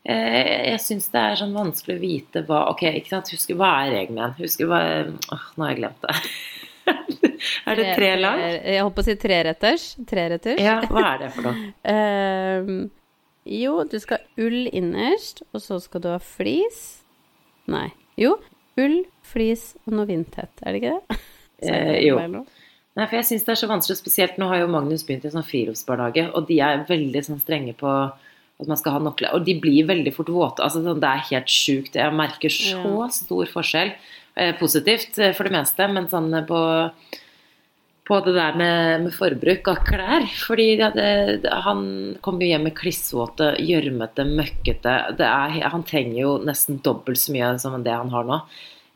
Eh, 0.08 0.70
jeg 0.70 0.82
syns 0.84 1.10
det 1.10 1.24
er 1.24 1.40
sånn 1.40 1.56
vanskelig 1.56 1.96
å 1.98 2.00
vite 2.00 2.42
hva 2.46 2.60
Ok, 2.70 2.84
ikke 2.86 3.10
sant, 3.10 3.32
husker, 3.34 3.58
hva 3.58 3.72
er 3.82 3.96
reglene 3.96 4.22
igjen? 4.22 4.36
Husker 4.38 4.70
hva 4.70 4.78
Åh, 5.34 5.48
nå 5.58 5.66
har 5.66 5.72
jeg 5.72 5.80
glemt 5.82 6.06
det. 6.06 6.14
er 7.68 7.80
det 7.80 7.88
tre 7.98 8.12
lag? 8.20 8.44
Jeg 8.46 8.84
holdt 8.86 8.96
på 8.96 9.04
å 9.04 9.08
si 9.08 9.18
treretters. 9.20 9.88
Treretters. 10.08 10.62
Ja, 10.62 10.78
hva 10.86 11.04
er 11.10 11.24
det 11.24 11.32
for 11.34 11.50
noe? 11.50 11.66
Ehm, 11.92 12.78
jo, 13.48 13.82
du 13.90 13.98
skal 14.00 14.22
ha 14.22 14.46
ull 14.46 14.70
innerst, 14.70 15.42
og 15.50 15.66
så 15.66 15.82
skal 15.82 16.06
du 16.06 16.08
ha 16.12 16.22
flis. 16.22 17.02
Nei. 17.68 17.88
Jo, 18.18 18.36
ull, 18.80 19.00
flis 19.28 19.74
og 19.86 19.94
noe 19.98 20.08
vindtett. 20.08 20.62
Er 20.64 20.72
det 20.74 20.82
ikke 20.82 20.96
det? 21.08 21.18
Eh, 21.58 22.04
jo. 22.06 22.14
Nei, 22.94 23.04
for 23.10 23.16
jeg 23.16 23.26
syns 23.26 23.42
det 23.42 23.50
er 23.50 23.58
så 23.58 23.66
vanskelig, 23.66 23.96
spesielt 23.98 24.36
nå 24.38 24.46
har 24.46 24.60
jo 24.60 24.68
Magnus 24.70 25.02
begynt 25.02 25.24
i 25.26 25.30
sånn 25.32 25.42
friluftsbarnehage, 25.42 26.28
og 26.38 26.44
de 26.46 26.60
er 26.62 26.84
veldig 26.86 27.22
sånn 27.26 27.40
strenge 27.42 27.72
på 27.80 27.90
at 27.90 28.68
man 28.70 28.78
skal 28.78 28.94
ha 28.94 29.00
nok. 29.02 29.24
Og 29.34 29.42
de 29.46 29.56
blir 29.58 29.88
veldig 29.88 30.12
fort 30.14 30.30
våte. 30.30 30.62
Altså, 30.62 30.84
sånn, 30.86 31.00
det 31.02 31.10
er 31.10 31.24
helt 31.32 31.50
sjukt. 31.50 31.98
Jeg 31.98 32.14
merker 32.14 32.54
så 32.54 32.78
Ja. 32.78 33.08
stor 33.10 33.50
forskjell. 33.50 33.90
Eh, 34.38 34.52
positivt 34.60 35.18
eh, 35.18 35.32
for 35.34 35.44
det 35.50 35.54
meste, 35.56 35.88
men 35.90 36.06
sånn 36.06 36.30
eh, 36.38 36.46
på 36.46 36.60
på 38.08 38.18
det 38.24 38.32
der 38.38 38.56
med, 38.56 39.02
med 39.04 39.12
forbruk 39.12 39.68
av 39.68 39.82
klær. 39.84 40.24
Fordi 40.46 40.68
det, 40.80 40.88
det, 40.96 41.52
han 41.66 41.84
kommer 42.24 42.46
jo 42.46 42.54
hjem 42.54 42.64
med 42.70 42.76
klissvåte, 42.78 43.52
gjørmete, 43.60 44.24
møkkete 44.32 44.96
det 45.18 45.28
er, 45.28 45.58
Han 45.74 45.84
trenger 45.84 46.18
jo 46.22 46.34
nesten 46.48 46.80
dobbelt 46.84 47.20
så 47.20 47.36
mye 47.36 47.52
som 47.60 47.76
det 47.84 47.92
han 47.92 48.10
har 48.14 48.24
nå. 48.28 48.40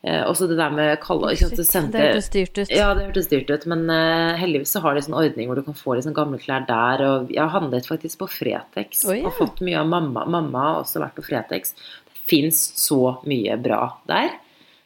Eh, 0.03 0.19
også 0.27 0.49
det 0.49 0.57
der 0.59 0.73
med 0.75 0.97
det 0.99 1.63
sendte- 1.63 1.93
det 1.95 2.07
hørtes 2.09 2.29
dyrt 2.33 2.57
ut. 2.57 2.71
ja, 2.75 2.89
det 2.93 3.05
hørtes 3.05 3.29
dyrt 3.31 3.49
ut, 3.53 3.65
men 3.71 3.85
eh, 3.89 4.33
heldigvis 4.41 4.73
så 4.75 4.81
har 4.83 4.95
de 4.97 5.03
sånn 5.05 5.15
ordning 5.15 5.47
hvor 5.47 5.55
du 5.55 5.63
kan 5.63 5.77
få 5.79 5.95
liksom 5.95 6.13
gamle 6.17 6.41
klær 6.43 6.65
der. 6.67 7.03
Og 7.07 7.31
jeg 7.31 7.39
har 7.39 7.53
handlet 7.53 7.87
faktisk 7.87 8.19
på 8.19 8.27
Fretex 8.27 9.05
Oh, 9.07 9.13
yeah. 9.15 9.29
og 9.29 9.37
fått 9.37 9.61
mye 9.63 9.79
av 9.79 9.87
mamma. 9.87 10.25
Mamma 10.25 10.65
har 10.65 10.81
også 10.81 10.99
vært 11.05 11.15
på 11.21 11.23
Fretex. 11.29 11.71
Det 12.09 12.19
fins 12.27 12.59
så 12.81 13.21
mye 13.29 13.55
bra 13.63 13.93
der. 14.09 14.33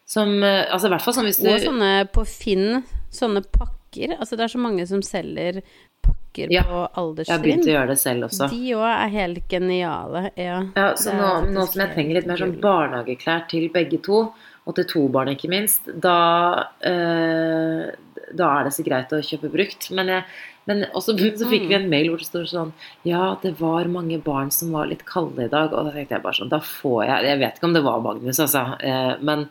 Som 0.06 0.38
eh, 0.44 0.68
Altså 0.70 0.86
i 0.86 0.94
hvert 0.94 1.02
fall 1.08 1.18
sånn 1.18 1.26
hvis 1.32 1.42
du 1.42 1.50
Og 1.50 1.66
sånne 1.66 1.92
på 2.13 2.28
Finn, 2.30 2.84
sånne 3.10 3.42
pakker. 3.42 3.74
Altså 4.20 4.38
det 4.38 4.46
er 4.48 4.54
så 4.54 4.62
mange 4.62 4.86
som 4.88 5.02
selger 5.06 5.62
pakker 6.06 6.52
Ja, 6.54 6.64
på 6.64 7.16
Jeg 7.18 7.32
har 7.34 7.42
begynt 7.44 7.66
å 7.68 7.74
gjøre 7.74 7.88
det 7.94 8.00
selv 8.00 8.28
også. 8.30 8.50
De 8.52 8.74
òg 8.78 8.86
er 8.88 9.10
helt 9.16 9.48
geniale. 9.50 10.32
Ja, 10.38 10.60
Ja, 10.76 10.90
så 10.96 11.14
nå, 11.18 11.32
nå 11.52 11.66
som 11.68 11.82
jeg 11.82 11.94
trenger 11.96 12.14
litt 12.20 12.28
mer 12.30 12.38
sånn 12.38 12.60
barnehageklær 12.62 13.48
til 13.50 13.70
begge 13.74 14.00
to, 14.06 14.20
og 14.68 14.76
til 14.76 14.86
to 14.92 15.08
barn 15.10 15.32
ikke 15.32 15.50
minst, 15.50 15.88
da, 16.04 16.68
eh, 16.84 17.88
da 18.36 18.50
er 18.60 18.68
det 18.68 18.74
så 18.76 18.84
greit 18.86 19.14
å 19.16 19.22
kjøpe 19.24 19.50
brukt. 19.54 19.90
Men, 19.96 20.08
jeg, 20.12 20.24
men 20.68 20.84
også, 20.94 21.16
så 21.40 21.48
fikk 21.50 21.68
vi 21.70 21.76
Mm. 21.78 21.82
en 21.84 21.90
mail 21.90 22.10
hvor 22.12 22.20
det 22.22 22.28
står 22.28 22.48
sånn 22.52 22.74
Ja, 23.08 23.38
det 23.42 23.56
var 23.60 23.86
mange 23.92 24.20
barn 24.24 24.52
som 24.52 24.72
var 24.76 24.88
litt 24.92 25.06
kalde 25.08 25.46
i 25.46 25.52
dag. 25.52 25.72
Og 25.74 25.88
da 25.88 25.92
tenkte 25.96 26.18
jeg 26.18 26.24
bare 26.26 26.38
sånn 26.42 26.50
Da 26.54 26.60
får 26.60 27.06
jeg 27.08 27.30
Jeg 27.32 27.40
vet 27.40 27.56
ikke 27.58 27.70
om 27.72 27.74
det 27.74 27.84
var 27.88 28.02
Magnus, 28.04 28.40
altså. 28.44 28.66
eh, 28.84 29.16
Men, 29.22 29.48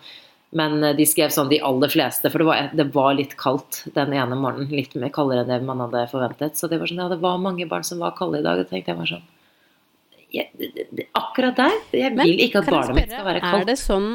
men 0.51 0.79
de 0.97 1.07
skrev 1.09 1.33
sånn 1.35 1.51
de 1.51 1.59
aller 1.65 1.91
fleste, 1.91 2.31
for 2.31 2.43
det 2.43 2.47
var, 2.47 2.69
det 2.79 2.87
var 2.95 3.17
litt 3.19 3.35
kaldt 3.41 3.83
den 3.97 4.15
ene 4.15 4.39
morgenen. 4.39 4.71
Litt 4.71 4.95
mer 4.95 5.11
kaldere 5.15 5.43
enn 5.43 5.51
det 5.51 5.59
man 5.67 5.83
hadde 5.83 6.05
forventet. 6.13 6.59
Så 6.59 6.71
det 6.71 6.79
var 6.81 6.91
sånn 6.91 7.03
Ja, 7.03 7.09
det 7.11 7.19
var 7.25 7.41
mange 7.43 7.67
barn 7.69 7.85
som 7.87 8.01
var 8.03 8.15
kalde 8.19 8.41
i 8.41 8.47
dag. 8.47 8.63
Og 8.63 8.71
tenkte 8.71 8.95
jeg 8.95 9.01
var 9.01 9.11
sånn 9.11 9.27
jeg, 10.35 10.51
det, 10.59 10.71
det, 10.75 10.87
det, 10.99 11.05
akkurat 11.17 11.55
der 11.57 11.77
Jeg 11.95 12.15
Men 12.17 12.27
vil 12.27 12.41
ikke 12.43 12.61
at 12.65 12.71
barnet 12.71 12.99
mitt 12.99 13.13
skal 13.13 13.29
være 13.29 13.43
kaldt. 13.45 13.61
Er 13.63 13.69
det 13.69 13.77
sånn 13.83 14.09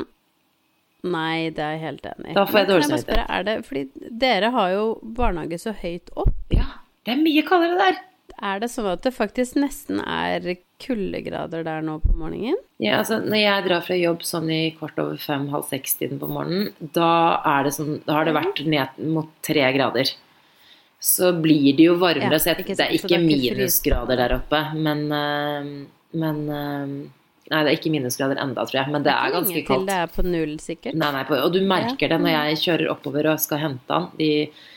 Nei, 1.02 1.50
det 1.50 1.64
er 1.66 1.72
jeg 1.74 1.82
helt 1.82 2.04
enig 2.06 2.28
i. 2.30 2.34
Da 2.38 2.44
får 2.46 2.60
jeg 2.60 2.68
dårlig 2.70 2.88
samvittighet. 2.92 3.64
Fordi 3.66 4.10
dere 4.22 4.52
har 4.54 4.74
jo 4.76 4.84
barnehage 5.18 5.58
så 5.64 5.74
høyt 5.74 6.12
opp. 6.14 6.36
Ja, 6.54 6.68
det 7.08 7.16
er 7.16 7.24
mye 7.24 7.42
kaldere 7.48 7.80
der. 7.80 7.98
Er 8.38 8.62
det 8.62 8.70
sånn 8.70 8.90
at 8.92 9.02
det 9.06 9.14
faktisk 9.16 9.58
nesten 9.58 10.04
er 10.04 10.46
kuldegrader 10.82 11.64
der 11.68 11.86
nå 11.86 12.00
på 12.04 12.16
morgenen? 12.18 12.58
Ja, 12.82 12.98
altså, 13.00 13.20
når 13.22 13.40
jeg 13.40 13.68
drar 13.68 13.86
fra 13.86 13.98
jobb 14.00 14.26
sånn 14.26 14.50
i 14.54 14.62
kvart 14.78 15.00
over 15.04 15.22
fem, 15.22 15.48
halv 15.54 15.70
seks-tiden 15.70 16.20
på 16.22 16.30
morgenen, 16.32 16.72
da, 16.98 17.12
er 17.54 17.68
det 17.68 17.76
sånn, 17.78 18.02
da 18.08 18.18
har 18.20 18.28
det 18.28 18.36
vært 18.38 18.64
ned 18.66 19.00
mot 19.14 19.32
tre 19.46 19.70
grader. 19.78 20.12
Så 21.02 21.32
blir 21.42 21.72
det 21.78 21.88
jo 21.88 21.96
varmere. 22.02 22.38
Ja, 22.38 22.42
så 22.42 22.52
jeg, 22.52 22.66
det 22.66 22.76
er 22.86 22.94
ikke 22.94 23.08
det 23.10 23.18
er 23.18 23.24
ikke 23.24 23.24
minusgrader 23.26 24.22
der 24.22 24.36
oppe. 24.38 24.60
Men, 24.78 25.08
øh, 25.18 25.72
men 26.22 26.44
øh, 26.50 26.94
Nei, 27.52 27.66
det 27.66 27.72
er 27.72 27.76
ikke 27.76 27.92
minusgrader 27.92 28.40
enda, 28.40 28.64
tror 28.64 28.78
jeg. 28.80 28.92
Men 28.94 29.04
det 29.04 29.12
er 29.12 29.34
ganske 29.34 29.64
kaldt. 29.68 29.90
det 29.90 29.96
er 30.00 30.12
på 30.14 30.24
null, 30.24 30.54
sikkert? 30.64 30.96
Nei, 30.96 31.10
nei, 31.18 31.24
og 31.42 31.50
du 31.52 31.60
merker 31.68 32.14
det 32.14 32.20
når 32.24 32.32
jeg 32.32 32.62
kjører 32.62 32.92
oppover 32.94 33.28
og 33.34 33.42
skal 33.44 33.60
hente 33.66 33.98
han. 33.98 34.08
De, 34.20 34.30
eh, 34.46 34.70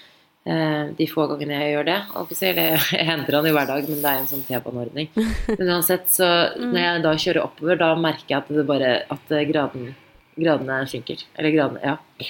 de 0.44 1.06
få 1.08 1.24
gangene 1.30 1.56
jeg 1.56 1.70
gjør 1.72 1.86
det. 1.88 1.98
Og 2.20 2.32
si, 2.36 2.44
Eller 2.50 2.82
jeg 2.98 3.06
henter 3.08 3.38
han 3.38 3.46
jo 3.48 3.54
hver 3.56 3.70
dag, 3.70 3.86
men 3.88 4.02
det 4.02 4.10
er 4.10 4.18
en 4.20 4.28
sånn 4.28 4.42
T-baneordning. 4.44 5.08
Men 5.48 5.70
uansett, 5.76 6.10
så 6.12 6.28
når 6.60 6.80
jeg 6.82 7.04
da 7.06 7.14
kjører 7.26 7.44
oppover, 7.46 7.80
da 7.80 7.94
merker 7.96 8.34
jeg 8.34 8.42
at 8.42 8.52
det 8.52 8.66
bare 8.68 8.90
at 9.14 9.32
eh, 9.32 9.46
graden, 9.48 9.94
gradene 10.36 10.82
synker. 10.90 11.24
Eller 11.38 11.56
gradene, 11.56 11.94
ja. 11.94 12.28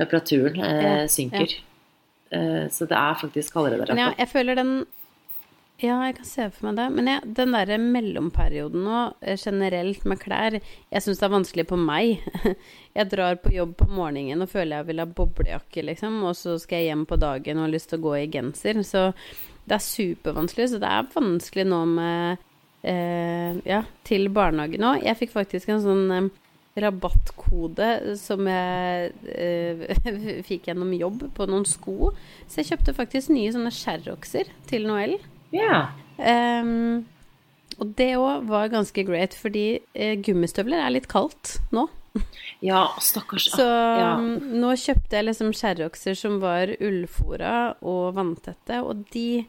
Temperaturen 0.00 0.64
eh, 0.64 0.80
Ja, 0.80 0.96
synker. 1.12 1.58
Eh, 2.32 2.64
så 2.72 2.88
det 2.88 2.96
er 2.96 3.20
faktisk 3.20 3.52
kaldere 3.52 3.84
der 3.84 3.98
ja, 3.98 4.08
jeg 4.16 4.30
føler 4.30 4.56
den 4.56 4.70
Ja, 5.82 5.96
jeg 6.06 6.14
kan 6.20 6.26
se 6.28 6.44
for 6.54 6.68
meg 6.68 6.76
det. 6.78 6.84
Men 6.94 7.08
jeg, 7.10 7.30
den 7.38 7.54
derre 7.56 7.78
mellomperioden 7.82 8.84
nå, 8.86 8.98
eh, 9.18 9.38
generelt 9.40 10.04
med 10.06 10.20
klær 10.22 10.54
Jeg 10.54 11.02
syns 11.02 11.18
det 11.18 11.26
er 11.26 11.32
vanskelig 11.32 11.64
på 11.72 11.78
meg. 11.80 12.22
Jeg 12.92 13.08
drar 13.08 13.38
på 13.40 13.54
jobb 13.54 13.72
på 13.80 13.86
morgenen 13.88 14.44
og 14.44 14.50
føler 14.52 14.76
jeg 14.76 14.86
vil 14.90 15.00
ha 15.00 15.06
boblejakke, 15.08 15.80
liksom. 15.88 16.18
Og 16.28 16.34
så 16.36 16.58
skal 16.60 16.82
jeg 16.82 16.90
hjem 16.90 17.06
på 17.08 17.16
dagen 17.16 17.56
og 17.56 17.64
har 17.64 17.72
lyst 17.72 17.88
til 17.88 18.02
å 18.02 18.04
gå 18.04 18.12
i 18.18 18.26
genser. 18.28 18.82
Så 18.84 19.06
det 19.64 19.78
er 19.78 19.86
supervanskelig. 19.86 20.66
Så 20.68 20.80
det 20.82 20.90
er 20.92 21.08
vanskelig 21.14 21.64
nå 21.70 21.78
med 21.88 22.42
eh, 22.84 23.56
Ja, 23.64 23.80
til 24.04 24.28
barnehage 24.28 24.76
nå. 24.82 24.92
Jeg 25.00 25.22
fikk 25.22 25.32
faktisk 25.38 25.72
en 25.72 25.80
sånn 25.86 26.04
eh, 26.18 26.28
rabattkode 26.84 27.88
som 28.20 28.44
jeg 28.52 29.12
eh, 29.32 29.88
fikk 30.48 30.68
gjennom 30.68 30.92
jobb 31.00 31.30
på 31.32 31.48
noen 31.48 31.64
sko. 31.68 32.12
Så 32.44 32.60
jeg 32.60 32.74
kjøpte 32.74 32.98
faktisk 33.00 33.32
nye 33.32 33.56
sånne 33.56 33.72
Sherroxer 33.72 34.52
til 34.68 34.84
Noel. 34.92 35.16
Ja. 35.52 35.88
Um, 36.18 37.04
Og 37.80 37.94
det 37.98 38.10
òg 38.20 38.44
var 38.46 38.68
ganske 38.70 39.02
great, 39.08 39.34
fordi 39.34 39.80
eh, 39.94 40.14
gummistøvler 40.22 40.84
er 40.84 40.92
litt 40.94 41.08
kaldt 41.10 41.56
nå. 41.72 41.86
Ja, 42.60 42.82
stakkars. 43.00 43.46
Så 43.56 43.64
ja. 43.64 44.10
mm, 44.20 44.52
nå 44.60 44.74
kjøpte 44.76 45.16
jeg 45.16 45.24
liksom 45.30 45.52
sherryokser 45.56 46.14
som 46.18 46.36
var 46.42 46.68
ullfora 46.84 47.72
og 47.80 48.12
vanntette, 48.18 48.82
og 48.84 49.06
de 49.14 49.44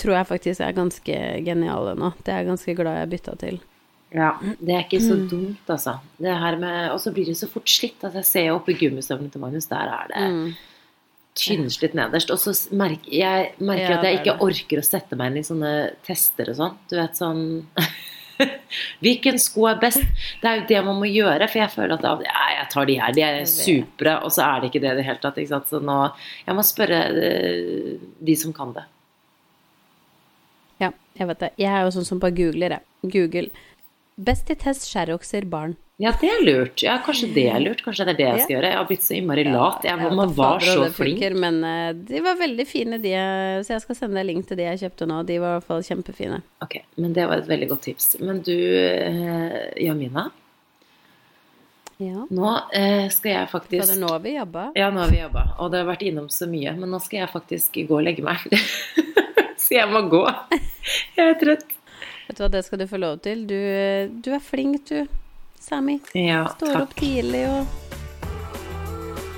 tror 0.00 0.16
jeg 0.16 0.30
faktisk 0.32 0.64
er 0.64 0.72
ganske 0.74 1.18
geniale 1.46 1.92
nå. 2.00 2.14
Det 2.24 2.32
er 2.32 2.40
jeg 2.40 2.48
ganske 2.48 2.74
glad 2.80 2.96
jeg 3.02 3.12
bytta 3.12 3.36
til. 3.44 3.60
Ja, 4.12 4.32
det 4.42 4.72
er 4.74 4.82
ikke 4.88 4.98
så 5.04 5.14
Mm. 5.20 5.28
dumt, 5.28 5.68
altså. 5.68 5.98
Det 6.18 6.32
her 6.36 6.56
med, 6.58 6.90
og 6.92 6.98
så 7.00 7.12
blir 7.12 7.26
det 7.28 7.36
så 7.38 7.46
fort 7.48 7.68
slitt. 7.68 8.00
Altså, 8.02 8.18
jeg 8.18 8.24
ser 8.32 8.46
jo 8.48 8.56
oppi 8.58 8.74
gummistøvlene 8.80 9.30
til 9.30 9.40
Magnus, 9.40 9.66
der 9.70 9.86
er 9.92 10.08
det 10.08 10.32
Mm. 10.32 10.54
Tynnslitt 11.38 11.94
nederst. 11.96 12.30
Og 12.32 12.40
så 12.40 12.54
merker 12.76 13.12
jeg 13.14 13.52
merker 13.58 13.94
Ja, 13.94 13.98
at 13.98 14.06
jeg 14.06 14.18
det 14.18 14.22
ikke 14.22 14.46
orker 14.46 14.82
å 14.82 14.86
sette 14.86 15.18
meg 15.18 15.32
inn 15.32 15.42
i 15.42 15.46
sånne 15.46 15.74
tester 16.06 16.52
og 16.52 16.58
sånn. 16.58 16.80
Du 16.90 16.96
vet 16.98 17.18
sånn 17.18 17.44
Hvilken 19.04 19.36
sko 19.38 19.68
er 19.70 19.80
best? 19.80 20.02
Det 20.40 20.48
er 20.48 20.60
jo 20.60 20.68
det 20.70 20.80
man 20.86 20.98
må 20.98 21.08
gjøre, 21.08 21.46
for 21.50 21.60
jeg 21.60 21.72
føler 21.74 21.94
at 21.94 22.24
ja, 22.26 22.46
jeg 22.56 22.70
tar 22.72 22.88
de 22.88 22.96
her, 22.98 23.12
de 23.14 23.24
er 23.26 23.36
supre, 23.46 24.16
og 24.24 24.32
så 24.34 24.46
er 24.46 24.62
det 24.62 24.70
ikke 24.70 24.82
det 24.82 24.94
i 24.94 24.98
det 24.98 25.04
hele 25.06 25.22
tatt. 25.22 25.38
Ikke 25.38 25.52
sant? 25.52 25.68
Så 25.70 25.82
nå 25.84 25.98
Jeg 26.46 26.56
må 26.58 26.64
spørre 26.66 27.02
eh, 27.28 27.92
de 28.18 28.36
som 28.38 28.56
kan 28.56 28.74
det. 28.76 28.86
Ja, 30.82 30.90
jeg 31.18 31.28
vet 31.30 31.44
det. 31.44 31.52
Jeg 31.60 31.70
er 31.70 31.86
jo 31.86 31.94
sånn 31.94 32.08
som 32.08 32.22
bare 32.22 32.34
googler, 32.36 32.78
jeg. 32.78 33.12
Google. 33.12 33.68
Best 34.16 34.50
i 34.52 34.58
test 34.58 34.88
skjærokser 34.90 35.46
barn. 35.50 35.76
Ja, 36.02 36.10
det 36.18 36.28
er 36.34 36.40
lurt. 36.42 36.82
Ja, 36.82 36.96
kanskje 37.06 37.28
det 37.30 37.44
er 37.52 37.60
lurt. 37.62 37.82
Kanskje 37.86 38.08
det 38.08 38.14
er 38.16 38.18
det 38.18 38.24
jeg 38.26 38.40
skal 38.42 38.54
gjøre. 38.56 38.70
Jeg 38.72 38.78
har 38.80 38.86
blitt 38.88 39.04
så 39.06 39.14
innmari 39.14 39.44
lat. 39.46 39.84
Jeg, 39.86 40.10
man 40.18 40.32
var 40.34 40.64
så 40.66 40.88
flink. 40.90 41.20
funker, 41.20 41.36
Men 41.38 41.60
eh, 41.68 41.92
de 42.08 42.22
var 42.24 42.40
veldig 42.40 42.66
fine, 42.66 42.98
de. 43.04 43.12
Så 43.62 43.76
jeg 43.76 43.84
skal 43.84 43.98
sende 44.00 44.18
deg 44.18 44.26
link 44.32 44.48
til 44.48 44.58
de 44.58 44.66
jeg 44.66 44.80
kjøpte 44.82 45.06
nå. 45.06 45.20
De 45.28 45.36
var 45.38 45.52
i 45.54 45.60
hvert 45.60 45.68
fall 45.68 45.84
kjempefine. 45.86 46.40
Ok, 46.66 46.80
men 46.98 47.14
det 47.14 47.28
var 47.30 47.44
et 47.44 47.50
veldig 47.52 47.68
godt 47.70 47.86
tips. 47.86 48.08
Men 48.18 48.42
du, 48.42 48.54
eh, 48.56 49.58
Jamina, 49.86 50.26
Ja. 52.02 52.24
nå 52.34 52.50
eh, 52.74 53.06
skal 53.14 53.30
jeg 53.36 53.48
faktisk 53.52 53.84
For 53.86 54.00
nå 54.00 54.10
vi 54.24 54.34
jobba. 54.34 54.72
Ja, 54.74 54.90
nå 54.90 55.04
har 55.04 55.10
vi 55.12 55.20
jobba, 55.20 55.44
og 55.62 55.70
det 55.70 55.84
har 55.84 55.86
vært 55.92 56.02
innom 56.08 56.26
så 56.34 56.48
mye. 56.50 56.72
Men 56.74 56.90
nå 56.90 56.98
skal 57.04 57.20
jeg 57.22 57.30
faktisk 57.30 57.78
gå 57.86 58.00
og 58.00 58.02
legge 58.08 58.24
meg. 58.26 58.42
så 59.62 59.76
jeg 59.78 59.86
må 59.92 60.02
gå. 60.10 60.24
Jeg 61.14 61.28
er 61.28 61.38
trøtt. 61.38 61.68
Vet 62.26 62.38
du 62.38 62.42
hva, 62.42 62.50
det 62.50 62.64
skal 62.66 62.80
du 62.82 62.88
få 62.90 62.98
lov 62.98 63.20
til. 63.22 63.46
Du, 63.46 63.54
du 64.24 64.32
er 64.34 64.42
flink, 64.42 64.82
du, 64.90 65.06
Sami. 65.62 66.00
Ja, 66.18 66.44
Står 66.58 66.82
opp 66.82 66.94
tidlig 66.98 67.44
og 67.48 67.78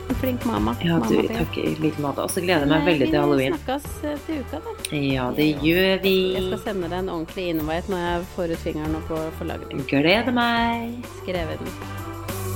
En 0.05 0.15
flink 0.21 0.45
mamma. 0.45 0.75
Ja, 0.85 0.99
du, 1.09 1.15
Mamma, 1.17 1.29
takk 1.39 1.57
i 1.59 1.71
like 1.81 2.01
måte. 2.05 2.25
Og 2.27 2.31
så 2.33 2.43
gleder 2.45 2.67
jeg 2.67 2.71
meg 2.71 2.85
veldig 2.89 3.07
til 3.09 3.21
halloween. 3.21 3.55
Vi 3.57 3.61
snakkes 3.65 4.05
eh, 4.05 4.19
til 4.27 4.41
uka, 4.45 4.61
da. 4.65 4.75
Ja, 5.01 5.29
det 5.37 5.47
gjør 5.65 6.03
vi. 6.05 6.15
Jeg 6.37 6.45
skal 6.51 6.61
sende 6.67 6.91
deg 6.93 6.99
en 7.01 7.11
ordentlig 7.15 7.47
invite 7.55 7.93
når 7.93 8.05
jeg 8.05 8.27
får 8.35 8.53
ut 8.55 8.65
fingeren 8.67 8.93
nå 8.97 9.01
på 9.09 9.49
den. 9.49 9.85
Gleder 9.89 10.37
meg. 10.37 10.99
Skrevet 11.23 11.65
den. 11.65 11.73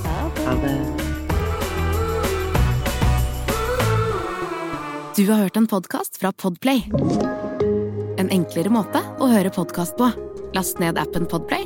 Ha 0.05 0.17
det. 0.37 0.45
Ha 0.45 0.53
det. 0.65 0.75
Du 5.17 5.25
har 5.31 5.41
hørt 5.41 5.57
en 5.57 5.67
podkast 5.67 6.21
fra 6.21 6.31
Podplay. 6.31 6.85
En 8.21 8.29
enklere 8.31 8.69
måte 8.71 9.01
å 9.19 9.27
høre 9.27 9.49
podkast 9.51 9.97
på. 9.99 10.07
Last 10.55 10.79
ned 10.79 10.97
appen 11.01 11.25
Podplay, 11.29 11.65